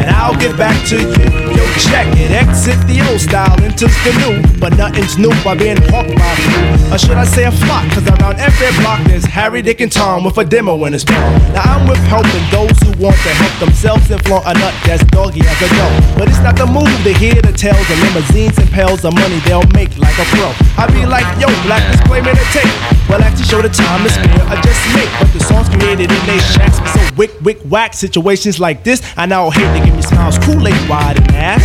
and 0.00 0.10
I'll 0.10 0.36
get 0.40 0.56
back 0.56 0.76
to 0.88 0.96
you. 0.96 1.12
Yo, 1.52 1.62
check 1.76 2.08
it, 2.16 2.32
exit 2.32 2.80
the 2.88 3.04
old 3.08 3.20
style, 3.20 3.52
enters 3.62 3.92
the 4.02 4.12
new, 4.24 4.40
but 4.58 4.76
nothing's 4.76 5.18
new 5.18 5.30
by 5.44 5.54
being 5.54 5.76
hawked 5.92 6.16
by 6.16 6.32
few. 6.40 6.94
Or 6.94 6.98
should 6.98 7.18
I 7.20 7.24
say 7.24 7.44
a 7.44 7.52
flock? 7.52 7.84
Cause 7.92 8.08
around 8.08 8.40
every 8.40 8.72
block 8.80 9.00
there's 9.04 9.24
Harry, 9.24 9.62
Dick, 9.62 9.80
and 9.80 9.92
Tom 9.92 10.24
with 10.24 10.38
a 10.38 10.44
demo 10.44 10.84
in 10.86 10.92
his 10.92 11.04
palm. 11.04 11.36
Now 11.52 11.76
I'm 11.76 11.88
with 11.88 12.00
helping 12.08 12.44
those 12.50 12.72
who 12.80 12.96
want 12.96 13.16
to 13.28 13.32
help 13.36 13.54
themselves 13.60 14.10
and 14.10 14.20
flaunt 14.24 14.46
a 14.46 14.54
nut 14.54 14.74
that's 14.84 15.04
doggy 15.12 15.44
as 15.44 15.60
a 15.60 15.68
dog. 15.76 15.92
But 16.16 16.28
it's 16.28 16.40
not 16.40 16.56
the 16.56 16.66
move 16.66 16.90
to 17.04 17.12
hear 17.12 17.36
the 17.36 17.52
tales 17.52 17.84
of 17.90 17.98
limousines 18.00 18.56
and 18.58 18.68
pails 18.70 19.04
of 19.04 19.14
money 19.14 19.38
they'll 19.44 19.68
make 19.76 19.92
like 19.98 20.16
a 20.16 20.26
pro. 20.32 20.48
I 20.80 20.88
be 20.88 21.04
like, 21.04 21.28
yo, 21.36 21.46
black 21.68 21.84
disclaimer 21.92 22.32
to 22.32 22.46
tape. 22.56 22.72
Well, 23.08 23.20
actually 23.22 23.44
show 23.44 23.60
the 23.60 23.68
time 23.68 24.06
is 24.06 24.14
spare, 24.14 24.46
I 24.48 24.56
just 24.62 24.80
make. 24.96 25.10
But 25.20 25.32
the 25.36 25.42
songs 25.44 25.68
created 25.68 26.10
in 26.10 26.22
they 26.26 26.38
shacks 26.38 26.78
so 26.92 27.00
wick, 27.16 27.32
wick, 27.42 27.58
whack. 27.68 27.92
Situations 27.92 28.58
like 28.58 28.84
this, 28.84 29.02
I 29.16 29.26
now 29.26 29.50
hate 29.50 29.78
to 29.78 29.84
give 29.84 29.89
me 29.94 30.02
smiles, 30.02 30.38
Kool-Aid 30.38 30.88
wide 30.88 31.18
and 31.18 31.30
ass. 31.34 31.64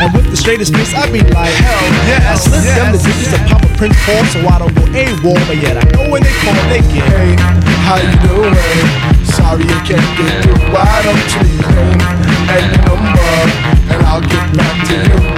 And 0.00 0.12
with 0.14 0.30
the 0.30 0.36
straightest 0.36 0.74
face, 0.74 0.94
I 0.94 1.10
be 1.10 1.20
like, 1.20 1.54
hell 1.54 1.84
yes. 2.08 2.24
I 2.26 2.34
slip 2.36 2.64
them 2.74 2.92
the 2.92 2.98
digits 2.98 3.32
to 3.32 3.38
pop 3.48 3.62
a 3.62 3.70
Prince 3.76 3.96
Paul 4.04 4.24
so 4.30 4.38
I 4.46 4.58
don't 4.58 4.74
go 4.74 4.84
AWOL. 4.92 5.40
But 5.46 5.58
yet 5.58 5.76
I 5.76 5.84
know 5.92 6.10
when 6.10 6.22
they 6.22 6.34
call, 6.42 6.54
they 6.68 6.82
get. 6.92 7.06
Hey, 7.08 7.34
how 7.86 7.98
you 7.98 8.14
doing? 8.26 8.54
Sorry 9.26 9.64
I 9.64 9.78
can't 9.86 10.06
get 10.16 10.32
through. 10.44 10.60
Why 10.72 11.02
don't 11.02 11.18
you 11.34 11.42
leave 11.50 12.22
and 12.52 12.64
your 12.72 12.82
number, 12.88 13.32
and 13.92 14.00
I'll 14.06 14.20
get 14.20 14.44
back 14.56 14.76
to 14.88 15.26
you. 15.26 15.31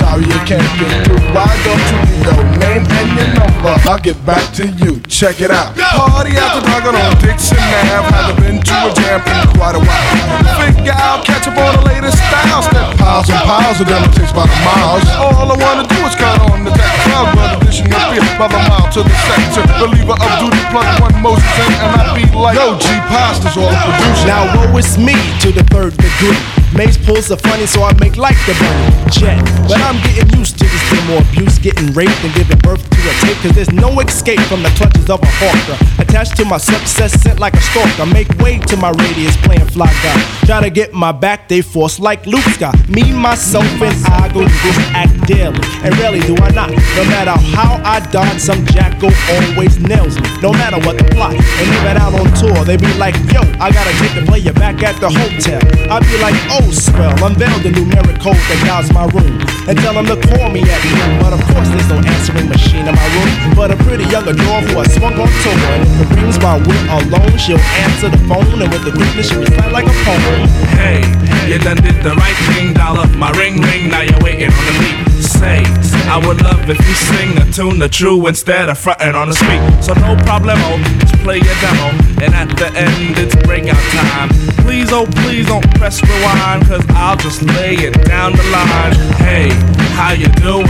Sorry 0.00 0.24
I 0.24 0.40
can't 0.48 0.64
get 0.80 0.92
through. 1.04 1.20
Why 1.36 1.52
don't 1.60 1.84
you 1.92 1.98
leave 2.08 2.24
your 2.24 2.44
name 2.56 2.84
and 2.88 3.08
your 3.14 3.28
number? 3.36 3.76
I'll 3.84 4.00
get 4.00 4.16
back 4.24 4.42
to 4.56 4.64
you. 4.80 4.96
Check 5.06 5.44
it 5.44 5.52
out. 5.52 5.76
Party 5.76 6.32
after 6.40 6.64
dark 6.64 6.88
on 6.88 6.96
Dixon 7.20 7.60
Ave. 7.60 8.08
Haven't 8.08 8.38
been 8.40 8.58
to 8.64 8.76
a 8.80 8.90
jam 8.96 9.20
in 9.20 9.44
quite 9.54 9.76
a 9.76 9.82
while. 9.84 10.12
Figure 10.56 10.96
out, 10.96 11.28
catch 11.28 11.44
up 11.44 11.60
on 11.60 11.76
the 11.76 11.84
latest 11.92 12.16
styles. 12.16 12.64
Step 12.64 12.96
piles 12.96 13.28
and 13.28 13.44
piles 13.44 13.78
of 13.80 13.86
them. 13.86 14.02
It 14.08 14.12
takes 14.16 14.32
about 14.32 14.48
a 14.48 14.58
mile. 14.64 14.98
All 15.20 15.52
I 15.52 15.56
wanna 15.60 15.84
do 15.84 15.98
is 16.08 16.16
cut 16.16 16.40
on 16.48 16.64
the 16.64 16.72
deck. 16.72 16.94
Crowd 17.04 17.28
blood 17.36 17.60
addition 17.60 17.92
of 17.92 18.00
beer 18.08 18.24
by 18.40 18.48
the 18.48 18.60
mile 18.72 18.88
to 18.96 19.00
the 19.04 19.16
sector. 19.28 19.62
Believer 19.76 20.16
of 20.16 20.30
duty, 20.40 20.62
plug 20.72 20.88
one 21.04 21.16
Moses 21.20 21.44
in, 21.60 21.70
and 21.76 21.92
I 21.92 22.16
be 22.16 22.24
like, 22.32 22.56
Yo, 22.56 22.80
G 22.80 22.88
Pasta's 23.12 23.52
all 23.60 23.68
the 23.68 23.76
producer. 23.84 24.26
Now 24.26 24.48
woe 24.56 24.80
is 24.80 24.96
me 24.96 25.14
to 25.44 25.52
the 25.52 25.64
third 25.68 25.92
degree. 26.00 26.59
Maze 26.76 26.98
pulls 26.98 27.30
are 27.30 27.36
funny, 27.36 27.66
so 27.66 27.82
I 27.82 27.92
make 28.00 28.16
like 28.16 28.38
the 28.46 28.54
bunny. 28.54 29.10
Jet. 29.10 29.42
But 29.68 29.80
I'm 29.82 30.00
getting 30.02 30.38
used 30.38 30.58
to 30.58 30.64
this 30.64 30.90
game 30.90 31.00
demo 31.10 31.20
abuse, 31.20 31.58
getting 31.58 31.92
raped 31.92 32.22
and 32.24 32.34
giving 32.34 32.58
birth 32.58 32.82
to 32.90 33.00
a 33.08 33.12
tape. 33.24 33.36
Cause 33.42 33.52
there's 33.52 33.72
no 33.72 33.98
escape 34.00 34.40
from 34.40 34.62
the 34.62 34.70
clutches 34.70 35.08
of 35.10 35.22
a 35.22 35.26
hawker. 35.26 36.02
Attached 36.02 36.36
to 36.36 36.44
my 36.44 36.58
success, 36.58 37.12
sent 37.20 37.40
like 37.40 37.54
a 37.54 37.60
stalker. 37.60 38.06
Make 38.06 38.28
way 38.38 38.58
to 38.58 38.76
my 38.76 38.90
radius, 38.90 39.36
playing 39.38 39.66
fly 39.68 39.92
guy. 40.02 40.46
Try 40.46 40.60
to 40.62 40.70
get 40.70 40.92
my 40.92 41.12
back, 41.12 41.48
they 41.48 41.62
force 41.62 41.98
like 41.98 42.26
Luke 42.26 42.44
Scott. 42.54 42.76
Me, 42.88 43.12
myself, 43.12 43.64
and 43.80 43.96
I 44.06 44.28
go 44.32 44.46
through 44.46 44.72
this 44.72 44.78
act 44.94 45.26
daily. 45.26 45.60
And 45.82 45.96
rarely 45.98 46.20
do 46.20 46.36
I 46.36 46.50
not. 46.50 46.70
No 46.70 47.04
matter 47.04 47.36
how 47.56 47.80
I 47.84 48.00
dodge, 48.10 48.40
some 48.40 48.64
jackal 48.66 49.10
always 49.30 49.78
nails 49.78 50.20
me. 50.20 50.28
No 50.40 50.52
matter 50.52 50.78
what 50.86 50.98
the 50.98 51.04
plot. 51.14 51.34
And 51.34 51.68
even 51.76 51.96
out 51.96 52.14
on 52.14 52.28
tour, 52.34 52.64
they 52.64 52.76
be 52.76 52.92
like, 52.94 53.14
yo, 53.32 53.40
I 53.60 53.70
gotta 53.72 53.94
take 53.98 54.14
the 54.14 54.24
player 54.26 54.52
back 54.52 54.82
at 54.82 55.00
the 55.00 55.08
hotel. 55.08 55.60
I 55.90 56.00
be 56.00 56.16
like, 56.20 56.34
oh, 56.50 56.59
swell, 56.68 57.16
unveil 57.24 57.56
the 57.64 57.72
numeric 57.72 58.20
code 58.20 58.36
that 58.36 58.60
guides 58.68 58.92
my 58.92 59.08
room. 59.16 59.40
And 59.64 59.78
tell 59.80 59.94
them 59.96 60.04
to 60.12 60.16
call 60.20 60.52
me 60.52 60.60
at 60.60 60.80
noon. 60.84 61.22
But 61.24 61.32
of 61.32 61.42
course, 61.48 61.68
there's 61.72 61.88
no 61.88 61.96
answering 62.04 62.48
machine 62.48 62.84
in 62.84 62.94
my 62.94 63.08
room. 63.16 63.56
But 63.56 63.72
a 63.72 63.76
pretty 63.88 64.04
young 64.12 64.26
adore 64.26 64.60
who 64.66 64.80
I 64.80 64.86
swung 64.90 65.14
on 65.16 65.30
tour. 65.42 65.56
And 65.74 65.82
if 65.86 65.96
it 66.04 66.08
rings 66.18 66.38
while 66.42 66.60
we're 66.60 66.86
alone, 66.90 67.36
she'll 67.38 67.62
answer 67.86 68.08
the 68.10 68.20
phone. 68.28 68.60
And 68.60 68.68
with 68.68 68.84
the 68.84 68.92
quickness, 68.92 69.30
she 69.30 69.36
recite 69.36 69.72
like 69.72 69.86
a 69.86 69.96
poem. 70.04 70.48
Hey, 70.76 71.00
you 71.48 71.58
done 71.58 71.80
did 71.80 72.02
the 72.02 72.12
right 72.18 72.38
thing, 72.52 72.74
dollar. 72.74 73.06
My 73.16 73.30
ring 73.38 73.60
ring, 73.60 73.88
now 73.88 74.02
you're 74.02 74.20
waiting 74.20 74.50
on 74.50 74.64
the 74.66 74.74
beat. 74.80 75.09
Say, 75.40 75.64
I 76.04 76.20
would 76.20 76.42
love 76.42 76.68
if 76.68 76.76
you 76.76 76.94
sing 76.94 77.38
a 77.38 77.50
tune 77.50 77.78
the 77.78 77.88
true 77.88 78.26
instead 78.26 78.68
of 78.68 78.76
fronting 78.76 79.14
on 79.14 79.28
the 79.30 79.34
street. 79.34 79.64
So 79.80 79.94
no 79.94 80.12
problemo, 80.28 80.60
oh, 80.60 80.76
just 81.00 81.14
play 81.24 81.40
your 81.40 81.56
demo. 81.64 81.96
And 82.20 82.34
at 82.36 82.52
the 82.60 82.68
end, 82.76 83.16
it's 83.16 83.34
breakout 83.48 83.80
time. 83.96 84.28
Please, 84.60 84.92
oh 84.92 85.06
please 85.24 85.46
don't 85.46 85.64
press 85.76 86.02
rewind, 86.02 86.66
cause 86.66 86.84
I'll 86.90 87.16
just 87.16 87.40
lay 87.56 87.72
it 87.72 87.96
down 88.04 88.32
the 88.32 88.44
line. 88.52 88.92
Hey, 89.24 89.48
how 89.96 90.12
you 90.12 90.28
doing? 90.44 90.68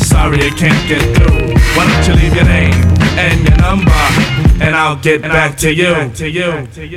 Sorry 0.00 0.48
I 0.48 0.50
can't 0.56 0.80
get 0.88 1.04
through. 1.20 1.52
Why 1.76 1.84
don't 1.84 2.08
you 2.08 2.14
leave 2.24 2.34
your 2.34 2.48
name 2.48 2.72
and 3.20 3.36
your 3.44 3.58
number, 3.60 4.00
and 4.64 4.74
I'll 4.74 4.96
get 4.96 5.20
back 5.20 5.58
to 5.58 5.68
you. 5.72 6.08
To 6.14 6.26
you. 6.26 6.52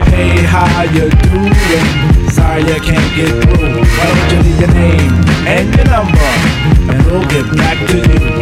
Hey, 0.08 0.40
how 0.48 0.84
you 0.84 1.12
doing? 1.12 1.52
Sorry 2.32 2.64
I 2.64 2.80
can't 2.80 3.12
get 3.12 3.28
through. 3.44 3.84
Why 3.92 4.08
don't 4.08 4.32
you 4.32 4.40
leave 4.40 4.60
your 4.62 4.72
name 4.72 5.12
and 5.44 5.76
your 5.76 5.86
number, 5.92 6.32
and 6.90 7.06
we'll 7.06 7.26
get 7.28 7.56
back 7.56 7.86
to 7.86 7.98
you. 7.98 8.34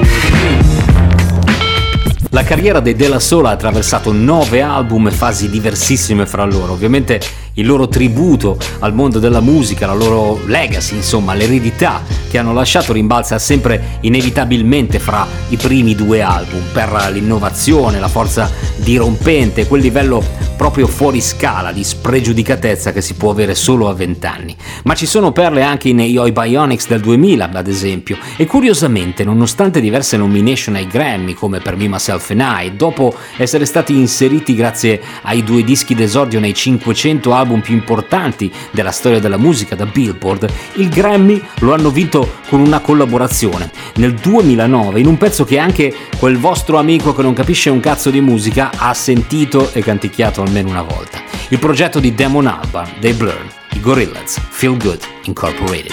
La 2.34 2.44
carriera 2.44 2.80
dei 2.80 2.96
Della 2.96 3.20
Soul 3.20 3.46
ha 3.48 3.50
attraversato 3.50 4.14
nove 4.14 4.62
album 4.62 5.08
e 5.08 5.12
fasi 5.12 5.50
diversissime 5.50 6.26
fra 6.26 6.46
loro. 6.46 6.72
Ovviamente 6.72 7.20
il 7.54 7.66
loro 7.66 7.88
tributo 7.88 8.58
al 8.80 8.94
mondo 8.94 9.20
della 9.20 9.42
musica, 9.42 9.86
la 9.86 9.94
loro 9.94 10.40
legacy, 10.46 10.96
insomma 10.96 11.34
l'eredità 11.34 12.02
che 12.30 12.38
hanno 12.38 12.54
lasciato 12.54 12.94
rimbalza 12.94 13.38
sempre 13.40 13.98
inevitabilmente 14.02 15.00
fra 15.00 15.28
i 15.50 15.58
primi 15.58 15.96
due 15.96 16.22
album 16.22 16.62
per 16.72 17.10
l'innovazione, 17.12 18.00
la 18.00 18.08
forza 18.08 18.50
dirompente, 18.78 19.68
quel 19.68 19.82
livello 19.82 20.24
proprio 20.62 20.86
fuori 20.86 21.22
scala 21.22 21.72
di 21.72 21.84
spregiudicatezza 21.84 22.92
che 22.92 23.02
si 23.02 23.16
può 23.16 23.32
avere 23.32 23.56
solo 23.56 23.90
a 23.90 23.94
20 23.94 24.26
anni. 24.28 24.56
Ma 24.84 24.94
ci 24.94 25.08
sono 25.08 25.32
perle 25.32 25.64
anche 25.64 25.92
nei 25.92 26.16
Oi 26.16 26.32
Bionics 26.32 26.88
del 26.88 27.02
2000, 27.02 27.50
ad 27.52 27.68
esempio, 27.68 28.18
e 28.38 28.46
curiosamente, 28.46 29.24
nonostante 29.24 29.82
diverse 29.82 30.18
nomination 30.18 30.76
ai 30.76 30.86
Grammy 30.86 31.34
come 31.34 31.62
per 31.62 31.76
Me 31.76 31.88
Myself 31.88 32.30
and 32.30 32.42
I, 32.42 32.76
dopo 32.76 33.12
essere 33.38 33.66
stati 33.66 33.96
inseriti 33.96 34.54
grazie 34.54 35.02
ai 35.24 35.44
due 35.44 35.64
dischi 35.64 35.96
d'esordio 35.96 36.40
nei 36.40 36.54
500 36.54 37.34
album 37.34 37.40
più 37.62 37.74
importanti 37.74 38.52
della 38.72 38.92
storia 38.92 39.20
della 39.20 39.38
musica 39.38 39.76
da 39.76 39.86
Billboard, 39.86 40.52
il 40.74 40.90
Grammy 40.90 41.42
lo 41.60 41.74
hanno 41.74 41.90
vinto 41.90 42.40
con 42.50 42.60
una 42.60 42.80
collaborazione 42.80 43.72
nel 43.96 44.14
2009 44.14 45.00
in 45.00 45.08
un 45.08 45.18
pezzo 45.18 45.44
che 45.44 45.58
anche 45.58 45.94
quel 46.18 46.38
vostro 46.38 46.78
amico 46.78 47.14
che 47.14 47.22
non 47.22 47.34
capisce 47.34 47.70
un 47.70 47.80
cazzo 47.80 48.10
di 48.10 48.22
musica 48.22 48.72
ha 48.76 48.94
sentito 48.94 49.72
e 49.74 49.82
canticchiato 49.82 50.42
almeno 50.42 50.70
una 50.70 50.84
volta. 50.84 51.22
Il 51.50 51.60
progetto 51.60 52.00
di 52.00 52.14
Damon 52.16 52.48
Albarn 52.48 52.94
dei 53.00 53.14
Blur, 53.14 53.46
i 53.74 53.80
Gorillaz, 53.82 54.40
Feel 54.50 54.78
Good 54.78 55.02
Incorporated. 55.24 55.92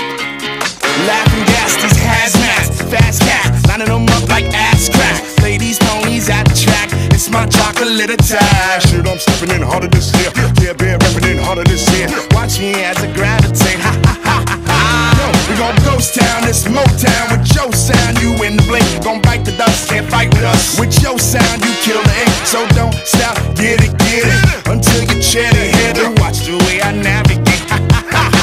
Laughing 1.07 1.45
gas, 1.45 1.77
these 1.77 1.99
hazmats, 1.99 2.83
fast 2.89 3.23
cat, 3.23 3.67
lining 3.67 3.89
them 3.89 4.07
up 4.09 4.29
like 4.29 4.49
ass 4.53 4.89
crack. 4.89 5.23
Ladies, 5.43 5.79
ponies 5.79 6.29
at 6.29 6.45
the 6.47 6.55
track, 6.55 6.78
it's 7.19 7.31
my 7.31 7.45
chocolate 7.47 8.11
attack. 8.11 8.81
Shit, 8.83 9.03
I'm 9.03 9.19
stepping 9.19 9.51
in 9.51 9.63
harder 9.63 9.89
this 9.89 10.15
year. 10.15 10.31
Yeah, 10.63 10.73
been 10.79 10.99
repping 11.03 11.27
in 11.35 11.39
harder 11.43 11.65
this 11.65 11.83
year. 11.91 12.07
Watch 12.31 12.61
me 12.61 12.71
as 12.87 12.97
I 13.03 13.11
gravitate, 13.13 13.83
ha 13.83 13.91
ha 14.07 14.15
ha 14.23 14.37
ha 14.47 14.57
ha. 14.71 15.51
We 15.51 15.59
gon' 15.59 15.75
ghost 15.83 16.15
town, 16.15 16.47
this 16.47 16.63
Motown 16.71 17.27
with 17.35 17.51
your 17.57 17.73
sound. 17.75 18.23
You 18.23 18.31
in 18.47 18.57
the 18.57 18.63
blink, 18.71 18.87
gon' 19.03 19.21
bite 19.21 19.45
the 19.45 19.53
dust, 19.59 19.91
can't 19.91 20.09
fight 20.09 20.31
with 20.33 20.45
us. 20.45 20.79
With 20.79 20.95
your 21.03 21.19
sound, 21.19 21.59
you 21.67 21.75
kill 21.83 22.01
the 22.07 22.15
ink, 22.23 22.35
so 22.47 22.63
don't 22.79 22.95
stop, 23.03 23.35
get 23.59 23.83
it, 23.83 23.99
get 23.99 24.23
it, 24.23 24.69
until 24.71 25.03
you 25.03 25.19
chat 25.21 25.53
it, 25.59 25.75
hit. 25.75 25.99
Watch 26.23 26.47
the 26.47 26.57
way 26.67 26.81
I 26.81 26.93
navigate. 26.95 28.38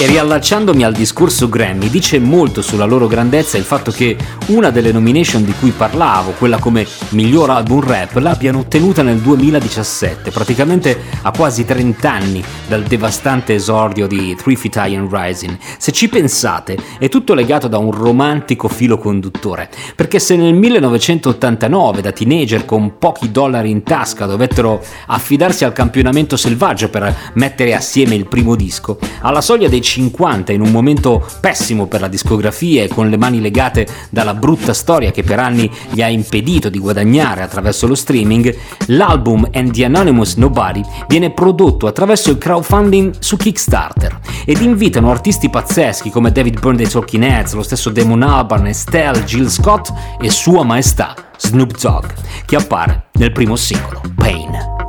E 0.00 0.06
riallacciandomi 0.06 0.82
al 0.82 0.94
discorso 0.94 1.50
Grammy, 1.50 1.90
dice 1.90 2.18
molto 2.18 2.62
sulla 2.62 2.86
loro 2.86 3.06
grandezza 3.06 3.58
il 3.58 3.64
fatto 3.64 3.90
che 3.90 4.16
una 4.46 4.70
delle 4.70 4.92
nomination 4.92 5.44
di 5.44 5.52
cui 5.52 5.72
parlavo, 5.72 6.30
quella 6.38 6.56
come 6.56 6.86
miglior 7.10 7.50
album 7.50 7.82
rap, 7.82 8.16
l'abbiano 8.16 8.60
ottenuta 8.60 9.02
nel 9.02 9.18
2017, 9.18 10.30
praticamente 10.30 10.98
a 11.20 11.30
quasi 11.32 11.66
30 11.66 12.10
anni 12.10 12.42
dal 12.66 12.82
devastante 12.84 13.52
esordio 13.52 14.06
di 14.06 14.34
Three 14.36 14.56
Feet 14.56 14.76
High 14.76 14.96
and 14.96 15.14
Rising. 15.14 15.58
Se 15.76 15.92
ci 15.92 16.08
pensate, 16.08 16.78
è 16.98 17.10
tutto 17.10 17.34
legato 17.34 17.68
da 17.68 17.76
un 17.76 17.90
romantico 17.90 18.68
filo 18.68 18.96
conduttore, 18.96 19.68
perché 19.94 20.18
se 20.18 20.34
nel 20.34 20.54
1989 20.54 22.00
da 22.00 22.12
teenager 22.12 22.64
con 22.64 22.96
pochi 22.96 23.30
dollari 23.30 23.68
in 23.68 23.82
tasca 23.82 24.24
dovettero 24.24 24.82
affidarsi 25.08 25.66
al 25.66 25.74
campionamento 25.74 26.38
selvaggio 26.38 26.88
per 26.88 27.14
mettere 27.34 27.74
assieme 27.74 28.14
il 28.14 28.26
primo 28.26 28.56
disco, 28.56 28.98
alla 29.20 29.42
soglia 29.42 29.68
dei 29.68 29.88
50 29.90 30.52
in 30.52 30.60
un 30.60 30.70
momento 30.70 31.26
pessimo 31.40 31.86
per 31.86 32.00
la 32.00 32.06
discografia 32.06 32.84
e 32.84 32.88
con 32.88 33.08
le 33.10 33.16
mani 33.16 33.40
legate 33.40 33.88
dalla 34.08 34.34
brutta 34.34 34.72
storia 34.72 35.10
che 35.10 35.24
per 35.24 35.40
anni 35.40 35.68
gli 35.90 36.00
ha 36.00 36.08
impedito 36.08 36.68
di 36.68 36.78
guadagnare 36.78 37.42
attraverso 37.42 37.88
lo 37.88 37.96
streaming, 37.96 38.56
l'album 38.86 39.48
And 39.52 39.72
the 39.72 39.84
Anonymous 39.84 40.36
Nobody 40.36 40.82
viene 41.08 41.32
prodotto 41.32 41.88
attraverso 41.88 42.30
il 42.30 42.38
crowdfunding 42.38 43.14
su 43.18 43.36
Kickstarter 43.36 44.20
ed 44.44 44.60
invitano 44.60 45.10
artisti 45.10 45.50
pazzeschi 45.50 46.10
come 46.10 46.30
David 46.30 46.60
Byrne 46.60 46.76
dei 46.76 46.88
Talking 46.88 47.24
Heads, 47.24 47.54
lo 47.54 47.62
stesso 47.64 47.90
Damon 47.90 48.22
Albarn, 48.22 48.66
Estelle, 48.66 49.24
Jill 49.24 49.48
Scott 49.48 49.92
e 50.20 50.30
Sua 50.30 50.62
Maestà 50.62 51.14
Snoop 51.36 51.78
Dogg, 51.80 52.04
che 52.44 52.56
appare 52.56 53.06
nel 53.14 53.32
primo 53.32 53.56
singolo, 53.56 54.02
Pain. 54.14 54.79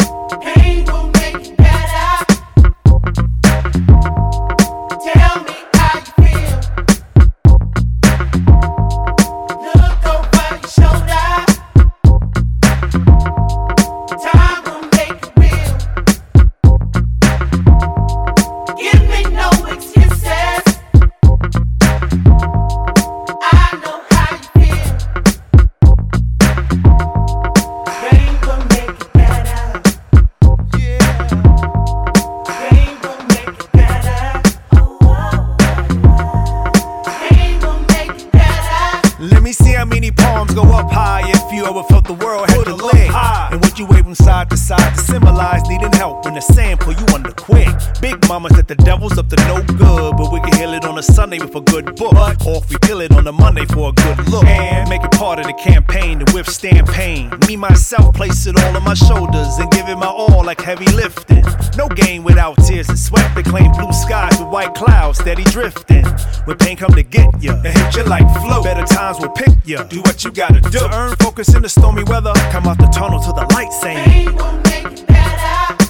Me, 57.47 57.55
myself, 57.55 58.15
place 58.15 58.45
it 58.45 58.57
all 58.61 58.75
on 58.75 58.83
my 58.83 58.93
shoulders 58.93 59.57
and 59.57 59.69
give 59.71 59.87
it 59.87 59.95
my 59.95 60.07
all 60.07 60.43
like 60.43 60.61
heavy 60.61 60.85
lifting. 60.91 61.43
No 61.77 61.87
gain 61.87 62.23
without 62.23 62.55
tears 62.65 62.89
and 62.89 62.99
sweat. 62.99 63.33
They 63.35 63.43
claim 63.43 63.71
blue 63.71 63.91
skies 63.93 64.37
with 64.39 64.49
white 64.49 64.73
clouds 64.73 65.19
steady 65.19 65.43
drifting. 65.45 66.05
When 66.45 66.57
pain 66.57 66.77
come 66.77 66.93
to 66.93 67.03
get 67.03 67.41
ya 67.41 67.53
and 67.53 67.77
hit 67.77 67.95
you 67.95 68.03
like 68.03 68.27
flow, 68.41 68.63
better 68.63 68.85
times 68.85 69.19
will 69.19 69.29
pick 69.29 69.49
ya. 69.65 69.83
Do 69.83 70.01
what 70.01 70.23
you 70.23 70.31
gotta 70.31 70.59
do. 70.61 70.79
To 70.79 70.95
earn 70.95 71.15
focus 71.17 71.53
in 71.55 71.61
the 71.61 71.69
stormy 71.69 72.03
weather. 72.03 72.33
Come 72.51 72.67
out 72.67 72.77
the 72.77 72.87
tunnel 72.87 73.19
to 73.19 73.31
the 73.31 73.45
light 73.53 73.71
saying. 73.73 74.09
Pain 74.09 74.35
will 74.35 74.51
make 74.63 74.99
it 74.99 75.07
better. 75.07 75.80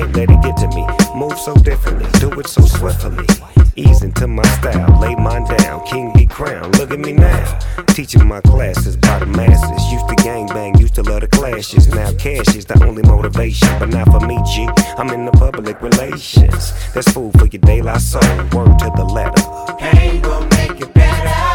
Can't 0.00 0.16
let 0.16 0.30
it 0.30 0.40
get 0.40 0.56
to 0.56 0.68
me. 0.68 0.86
Move 1.14 1.38
so 1.38 1.54
differently. 1.56 2.08
Do 2.20 2.32
it 2.40 2.46
so 2.46 2.62
swiftly. 2.62 3.26
Ease 3.76 4.02
into 4.02 4.26
my 4.26 4.42
style. 4.44 4.98
Lay 4.98 5.14
mine 5.14 5.44
down. 5.44 5.84
King 5.84 6.10
be 6.14 6.24
crowned. 6.24 6.78
Look 6.78 6.90
at 6.90 6.98
me 6.98 7.12
now. 7.12 7.58
Teaching 7.88 8.26
my 8.26 8.40
classes 8.40 8.96
by 8.96 9.18
the 9.18 9.26
masses. 9.26 9.92
Used 9.92 10.08
to 10.08 10.14
gang 10.14 10.46
bang. 10.46 10.74
Used 10.78 10.94
to 10.94 11.02
love 11.02 11.20
the 11.20 11.28
clashes. 11.28 11.86
Now 11.88 12.12
cash 12.12 12.56
is 12.56 12.64
the 12.64 12.82
only 12.82 13.02
motivation. 13.02 13.68
But 13.78 13.90
not 13.90 14.06
for 14.06 14.26
me, 14.26 14.38
G. 14.46 14.66
I'm 14.96 15.10
in 15.10 15.26
the 15.26 15.32
public 15.32 15.82
relations. 15.82 16.72
That's 16.94 17.12
food 17.12 17.38
for 17.38 17.44
your 17.44 17.84
La 17.84 17.98
Soul. 17.98 18.22
Word 18.54 18.78
to 18.78 18.90
the 18.96 19.04
letter. 19.04 19.42
Pain 19.76 20.22
will 20.22 20.46
make 20.46 20.80
it 20.80 20.94
better. 20.94 21.49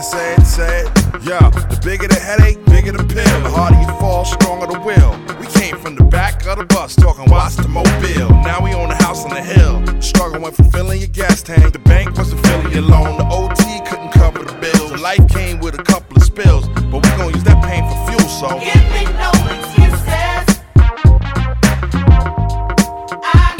kinda 0.00 0.46
sad, 0.46 0.46
sad. 0.46 1.24
Yeah, 1.24 1.50
the 1.50 1.78
bigger 1.84 2.08
the 2.08 2.18
headache, 2.18 2.64
bigger 2.66 2.92
the 2.92 3.04
pill. 3.04 3.40
The 3.42 3.50
harder 3.50 3.80
you 3.80 3.86
fall, 3.98 4.24
stronger 4.24 4.66
the 4.66 4.80
will. 4.80 5.12
We 5.38 5.46
came 5.46 5.76
from 5.76 5.96
the 5.96 6.04
back 6.04 6.46
of 6.46 6.58
the 6.58 6.64
bus, 6.64 6.94
talking 6.94 7.30
watch 7.30 7.56
the 7.56 7.68
mobile. 7.68 8.30
Now 8.42 8.62
we 8.62 8.72
own 8.72 8.90
a 8.90 9.02
house 9.02 9.24
on 9.24 9.30
the 9.30 9.42
hill. 9.42 10.00
Struggle 10.00 10.40
went 10.40 10.56
from 10.56 10.70
filling 10.70 11.00
your 11.00 11.08
gas 11.08 11.42
tank. 11.42 11.72
The 11.72 11.78
bank 11.80 12.16
wasn't 12.16 12.44
filling 12.46 12.72
your 12.72 12.82
loan. 12.82 13.18
The 13.18 13.26
OT 13.28 13.80
couldn't 13.88 14.12
cover 14.12 14.44
the 14.44 14.54
bills. 14.54 15.00
Life 15.00 15.28
came 15.28 15.60
with 15.60 15.74
a 15.78 15.82
couple 15.82 16.16
of 16.16 16.22
spills. 16.22 16.68
But 16.90 17.02
we 17.04 17.10
gon' 17.18 17.34
use 17.34 17.44
that 17.44 17.62
pain 17.64 17.84
for 17.88 17.98
fuel, 18.06 18.28
so. 18.28 18.48
Give 18.60 18.84
me 18.94 19.04
no 19.20 19.30
excuse. 19.52 19.79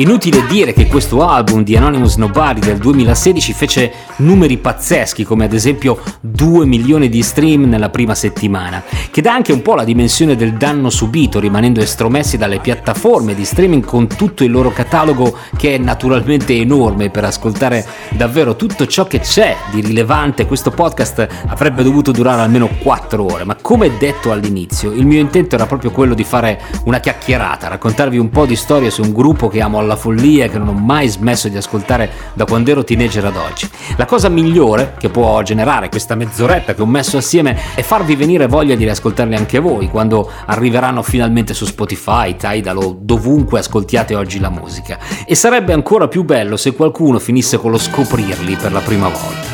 Inutile 0.01 0.47
dire 0.47 0.73
che 0.73 0.87
questo 0.87 1.29
album 1.29 1.63
di 1.63 1.77
Anonymous 1.77 2.17
Nobody 2.17 2.61
del 2.61 2.79
2016 2.79 3.53
fece 3.53 3.93
numeri 4.17 4.57
pazzeschi, 4.57 5.25
come 5.25 5.45
ad 5.45 5.53
esempio 5.53 6.01
2 6.23 6.65
milioni 6.65 7.11
di 7.11 7.23
stream 7.23 7.65
nella 7.65 7.91
prima 7.91 8.15
settimana, 8.15 8.83
che 9.11 9.21
dà 9.21 9.35
anche 9.35 9.53
un 9.53 9.61
po' 9.61 9.75
la 9.75 9.85
dimensione 9.85 10.37
del 10.37 10.55
danno 10.55 10.89
subito, 10.89 11.39
rimanendo 11.39 11.81
estromessi 11.81 12.39
dalle 12.39 12.61
piattaforme 12.61 13.35
di 13.35 13.45
streaming 13.45 13.85
con 13.85 14.07
tutto 14.07 14.43
il 14.43 14.51
loro 14.51 14.71
catalogo 14.71 15.37
che 15.59 15.75
è 15.75 15.79
naturalmente 15.79 16.55
enorme 16.55 17.11
per 17.11 17.25
ascoltare 17.25 17.87
davvero 18.09 18.57
tutto 18.57 18.87
ciò 18.87 19.07
che 19.07 19.21
c'è 19.21 19.55
di 19.71 19.83
rilevante. 19.83 20.47
Questo 20.47 20.71
podcast 20.71 21.29
avrebbe 21.49 21.83
dovuto 21.83 22.11
durare 22.11 22.41
almeno 22.41 22.71
4 22.83 23.23
ore, 23.23 23.45
ma 23.45 23.55
come 23.61 23.99
detto 23.99 24.33
all'inizio, 24.33 24.93
il 24.93 25.05
mio 25.05 25.21
intento 25.21 25.57
era 25.57 25.67
proprio 25.67 25.91
quello 25.91 26.15
di 26.15 26.25
fare 26.25 26.59
una 26.85 27.01
chiacchierata, 27.01 27.69
raccontarvi 27.69 28.17
un 28.17 28.31
po' 28.31 28.47
di 28.47 28.57
storie 28.57 28.89
su 28.89 29.03
un 29.03 29.13
gruppo 29.13 29.49
che 29.49 29.61
amo 29.61 29.79
alla 29.79 29.89
alla 29.91 29.97
follia 29.97 30.49
che 30.49 30.59
non 30.59 30.69
ho 30.69 30.73
mai 30.73 31.09
smesso 31.09 31.49
di 31.49 31.57
ascoltare 31.57 32.11
da 32.35 32.45
quando 32.45 32.71
ero 32.71 32.85
teenager 32.85 33.25
ad 33.25 33.37
oggi. 33.37 33.69
La 33.97 34.07
cosa 34.07 34.29
migliore 34.29 34.95
che 34.99 35.09
può 35.09 35.43
generare 35.43 35.89
questa 35.89 36.15
mezz'oretta 36.15 36.75
che 36.75 36.83
ho 36.83 36.87
messo 36.87 37.17
assieme 37.17 37.59
è 37.75 37.83
farvi 37.83 38.15
venire 38.15 38.47
voglia 38.47 38.77
di 38.77 38.85
riascoltarli 38.85 39.35
anche 39.35 39.59
voi 39.59 39.89
quando 39.89 40.31
arriveranno 40.47 41.03
finalmente 41.03 41.55
su 41.55 41.65
Spotify, 41.65 42.37
Tidal 42.37 42.77
o 42.77 42.97
dovunque 42.99 43.59
ascoltiate 43.59 44.15
oggi 44.15 44.39
la 44.39 44.51
musica. 44.51 44.99
E 45.27 45.35
sarebbe 45.35 45.73
ancora 45.73 46.07
più 46.07 46.23
bello 46.23 46.57
se 46.57 46.75
qualcuno 46.75 47.19
finisse 47.19 47.59
con 47.59 47.73
lo 47.73 47.79
scoprirli 47.79 48.57
per 48.57 48.73
la 48.73 48.81
prima 48.81 49.09
volta. 49.09 49.50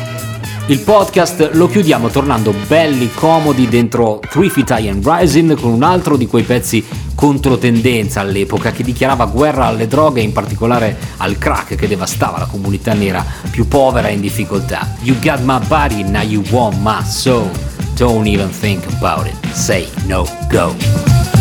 Il 0.69 0.79
podcast 0.81 1.51
lo 1.53 1.69
chiudiamo 1.69 2.09
tornando 2.09 2.53
belli 2.67 3.09
comodi 3.13 3.69
dentro 3.69 4.19
Three 4.29 4.49
Feet 4.49 4.71
and 4.71 5.07
Rising 5.07 5.57
con 5.57 5.71
un 5.71 5.81
altro 5.81 6.17
di 6.17 6.27
quei 6.27 6.43
pezzi 6.43 6.85
controtendenza 7.15 8.19
all'epoca 8.19 8.71
che 8.71 8.83
dichiarava 8.83 9.27
guerra 9.27 9.67
alle 9.67 9.87
droghe 9.87 10.19
e 10.19 10.25
in 10.25 10.33
particolare 10.33 10.97
al 11.17 11.37
crack 11.37 11.75
che 11.75 11.87
devastava 11.87 12.39
la 12.39 12.47
comunità 12.47 12.93
nera 12.93 13.25
più 13.49 13.65
povera 13.69 14.09
e 14.09 14.15
in 14.15 14.19
difficoltà. 14.19 14.95
You 15.03 15.15
got 15.21 15.39
my 15.39 15.65
body, 15.67 16.03
now 16.03 16.23
you 16.23 16.43
want 16.49 16.75
my 16.81 17.01
soul. 17.01 17.49
Don't 17.95 18.27
even 18.27 18.49
think 18.49 18.83
about 18.99 19.25
it. 19.25 19.35
Say 19.53 19.87
no, 20.05 20.27
go. 20.49 21.16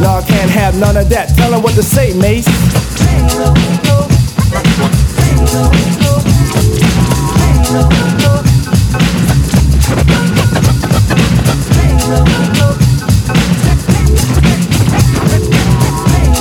Y'all 0.00 0.22
can't 0.22 0.50
have 0.50 0.78
none 0.78 0.96
of 0.96 1.08
that. 1.10 1.34
Tell 1.36 1.50
them 1.50 1.62
what 1.62 1.74
to 1.74 1.82
say, 1.82 2.12
Mace. 2.14 2.48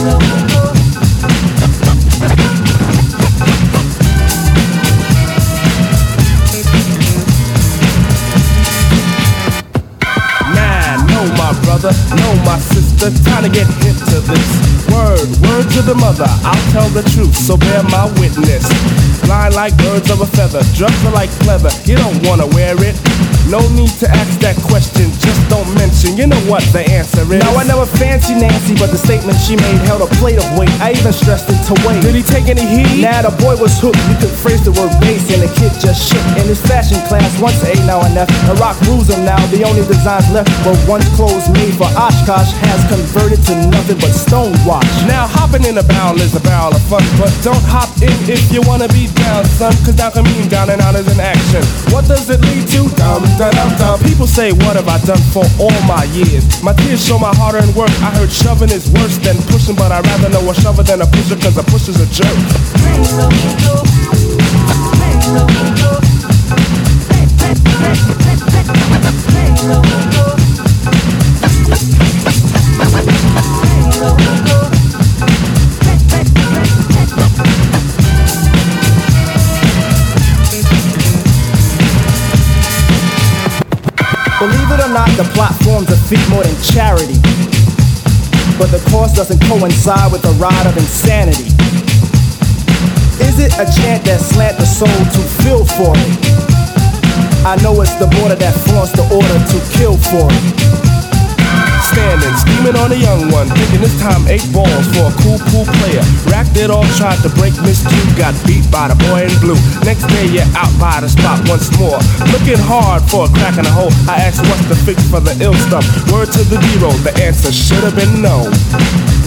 brother, 0.09 0.38
sister. 12.99 13.23
Time 13.23 13.43
to 13.43 13.49
get 13.49 13.67
hip 13.81 13.95
to 14.11 14.19
this. 14.27 14.49
Word, 14.91 15.27
word 15.47 15.67
to 15.71 15.81
the 15.81 15.95
mother. 15.95 16.27
I'll 16.43 16.71
tell 16.71 16.89
the 16.89 17.03
truth, 17.15 17.35
so 17.35 17.57
bear 17.57 17.83
my 17.83 18.05
witness. 18.19 18.67
Fly 19.23 19.49
like 19.49 19.75
birds 19.77 20.09
of 20.09 20.21
a 20.21 20.25
feather, 20.25 20.61
drugs 20.75 21.03
are 21.05 21.13
like 21.13 21.29
leather. 21.45 21.71
You 21.85 21.95
don't 21.95 22.19
wanna 22.25 22.47
wear 22.47 22.75
it. 22.79 22.95
No 23.49 23.65
need 23.73 23.89
to 23.97 24.05
ask 24.05 24.37
that 24.45 24.53
question, 24.61 25.09
just 25.17 25.41
don't 25.49 25.65
mention. 25.73 26.13
You 26.13 26.29
know 26.29 26.37
what 26.45 26.61
the 26.69 26.85
answer 26.85 27.25
is. 27.33 27.41
Now 27.41 27.57
I 27.57 27.65
never 27.65 27.89
fancy 27.97 28.37
Nancy, 28.37 28.77
but 28.77 28.93
the 28.93 29.01
statement 29.01 29.41
she 29.41 29.57
made 29.57 29.81
held 29.89 30.05
a 30.05 30.09
plate 30.21 30.37
of 30.37 30.45
weight. 30.53 30.69
I 30.77 30.93
even 30.93 31.09
stressed 31.09 31.49
it 31.49 31.57
to 31.65 31.73
wait. 31.81 32.05
Did 32.05 32.13
he 32.13 32.21
take 32.21 32.45
any 32.45 32.61
heat? 32.61 33.01
Nah, 33.01 33.25
the 33.25 33.33
boy 33.41 33.57
was 33.57 33.73
hooked. 33.81 33.97
You 34.05 34.21
could 34.21 34.29
phrase 34.29 34.61
the 34.61 34.69
word 34.77 34.93
bass, 35.01 35.25
and 35.33 35.41
the 35.41 35.49
kid 35.57 35.73
just 35.81 35.97
shook. 36.13 36.21
In 36.37 36.45
his 36.45 36.61
fashion 36.61 37.01
class, 37.09 37.25
once 37.41 37.57
A, 37.65 37.73
now 37.89 38.05
and 38.05 38.13
F. 38.13 38.29
The 38.45 38.53
rock 38.61 38.77
rules 38.85 39.09
him 39.09 39.25
now. 39.25 39.41
The 39.49 39.65
only 39.65 39.81
designs 39.81 40.29
left 40.29 40.53
were 40.61 40.77
once 40.85 41.09
clothes 41.17 41.49
made 41.49 41.73
for 41.73 41.89
Oshkosh 41.97 42.53
has 42.69 42.85
converted 42.85 43.41
to 43.49 43.57
nothing 43.73 43.97
but 43.97 44.13
stonewash. 44.13 44.85
Now 45.09 45.25
hopping 45.25 45.65
in 45.65 45.73
a 45.81 45.85
barrel 45.89 46.21
is 46.21 46.37
a 46.37 46.43
barrel 46.45 46.69
of 46.69 46.85
fun, 46.85 47.01
but 47.17 47.33
don't 47.41 47.65
hop 47.65 47.89
in 47.97 48.13
if 48.29 48.53
you 48.53 48.61
wanna 48.69 48.93
be 48.93 49.09
down, 49.25 49.41
son. 49.57 49.73
Cause 49.81 49.97
down 49.97 50.13
can 50.13 50.21
mean 50.37 50.45
down 50.53 50.69
and 50.69 50.77
out 50.85 50.93
is 50.93 51.09
an 51.09 51.17
action. 51.17 51.65
What 51.89 52.05
does 52.05 52.29
it 52.29 52.45
lead 52.45 52.69
to? 52.77 52.85
Dum 52.93 53.25
dum. 53.39 53.99
People 54.03 54.27
say, 54.27 54.51
what 54.51 54.75
have 54.75 54.87
I 54.87 54.99
done 55.05 55.21
for 55.31 55.45
all 55.59 55.81
my 55.87 56.03
years? 56.11 56.61
My 56.61 56.73
tears 56.73 57.05
show 57.05 57.17
my 57.17 57.33
hard 57.35 57.55
earned 57.55 57.75
work. 57.75 57.89
I 58.03 58.11
heard 58.11 58.31
shoving 58.31 58.69
is 58.69 58.89
worse 58.91 59.17
than 59.19 59.37
pushing, 59.47 59.75
but 59.75 59.91
I'd 59.91 60.05
rather 60.05 60.29
know 60.29 60.49
a 60.49 60.53
shover 60.55 60.83
than 60.83 61.01
a 61.01 61.05
pusher, 61.05 61.37
cause 61.37 61.57
a 61.57 61.63
pusher's 61.63 61.99
a 62.01 62.07
jerk. 62.11 62.35
Believe 84.39 84.71
it 84.71 84.79
or 84.79 84.87
not, 84.87 85.09
the 85.19 85.27
plot 85.35 85.51
forms 85.67 85.91
more 86.31 86.43
than 86.43 86.55
charity. 86.63 87.19
But 88.57 88.71
the 88.71 88.79
course 88.89 89.11
doesn't 89.11 89.41
coincide 89.51 90.13
with 90.13 90.21
the 90.21 90.31
ride 90.39 90.65
of 90.65 90.77
insanity. 90.77 91.51
Is 93.19 93.35
it 93.37 93.51
a 93.59 93.67
chant 93.67 94.05
that 94.05 94.21
slant 94.21 94.57
the 94.57 94.65
soul 94.65 94.87
to 94.87 95.21
feel 95.43 95.65
for 95.65 95.91
it? 95.91 97.45
I 97.45 97.59
know 97.61 97.81
it's 97.81 97.95
the 97.95 98.07
border 98.07 98.35
that 98.35 98.55
flaunts 98.63 98.93
the 98.93 99.03
order 99.11 99.27
to 99.27 99.77
kill 99.77 99.97
for 99.97 100.31
it 100.31 100.88
standing, 101.99 102.75
on 102.79 102.91
a 102.91 102.95
young 102.95 103.31
one, 103.31 103.47
thinking 103.47 103.81
this 103.81 103.95
time 103.99 104.27
eight 104.27 104.45
balls 104.53 104.87
for 104.93 105.09
a 105.09 105.13
cool, 105.23 105.39
cool 105.51 105.65
player. 105.79 106.03
Racked 106.31 106.57
it 106.57 106.69
all, 106.69 106.85
tried 106.95 107.19
to 107.23 107.29
break 107.35 107.53
Miss 107.61 107.83
Q, 107.83 107.93
got 108.15 108.33
beat 108.45 108.63
by 108.71 108.87
the 108.87 108.97
boy 109.09 109.27
in 109.27 109.33
blue. 109.39 109.59
Next 109.83 110.05
day, 110.07 110.27
you're 110.27 110.47
out 110.55 110.71
by 110.79 111.01
the 111.01 111.09
spot 111.09 111.41
once 111.47 111.67
more. 111.77 111.99
Looking 112.31 112.59
hard 112.59 113.03
for 113.09 113.25
a 113.25 113.29
crack 113.29 113.57
in 113.57 113.65
the 113.65 113.73
hole. 113.73 113.91
I 114.07 114.21
asked 114.23 114.41
what's 114.47 114.65
the 114.67 114.75
fix 114.75 115.03
for 115.09 115.19
the 115.19 115.35
ill 115.43 115.55
stuff. 115.67 115.85
Word 116.11 116.31
to 116.33 116.43
the 116.47 116.59
zero, 116.71 116.91
the 117.03 117.13
answer 117.19 117.51
should 117.51 117.83
have 117.83 117.95
been 117.95 118.21
no. 118.21 118.47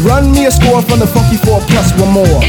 Run 0.03 0.33
me 0.33 0.47
a 0.47 0.51
score 0.51 0.83
from 0.83 0.99
the 0.99 1.07
Funky 1.07 1.37
4 1.37 1.61
plus 1.71 1.95
one 1.95 2.11
more. 2.11 2.43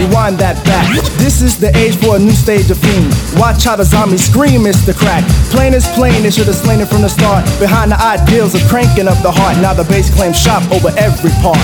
Rewind 0.00 0.38
that 0.40 0.56
back. 0.64 0.88
This 1.20 1.42
is 1.42 1.58
the 1.60 1.68
age 1.76 1.96
for 1.96 2.16
a 2.16 2.18
new 2.18 2.32
stage 2.32 2.70
of 2.70 2.78
fiend. 2.78 3.12
Watch 3.36 3.64
how 3.64 3.76
the 3.76 3.84
zombies 3.84 4.24
scream, 4.24 4.66
it's 4.66 4.86
the 4.86 4.94
Crack. 4.94 5.22
Plain 5.52 5.74
is 5.74 5.86
plain, 5.92 6.22
they 6.22 6.30
should 6.30 6.46
have 6.46 6.56
slain 6.56 6.80
it 6.80 6.88
from 6.88 7.02
the 7.02 7.08
start. 7.08 7.44
Behind 7.60 7.92
the 7.92 8.00
ideals 8.00 8.54
of 8.54 8.62
cranking 8.68 9.08
up 9.08 9.20
the 9.22 9.30
heart, 9.30 9.58
now 9.60 9.74
the 9.74 9.84
bass 9.84 10.08
claims 10.08 10.40
shop 10.40 10.64
over 10.72 10.88
every 10.96 11.30
part. 11.44 11.60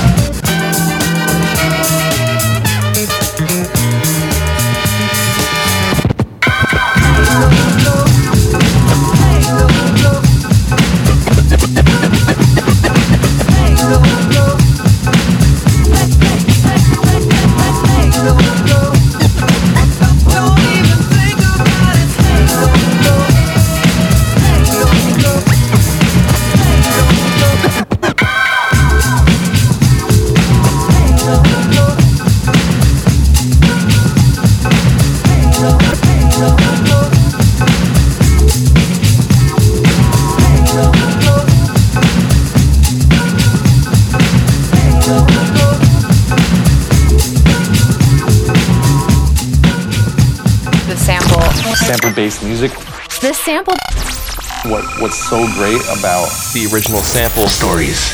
What 54.64 54.84
what's 55.00 55.16
so 55.16 55.46
great 55.54 55.82
about 55.86 56.28
the 56.52 56.68
original 56.72 57.00
sample 57.00 57.46
stories 57.46 58.12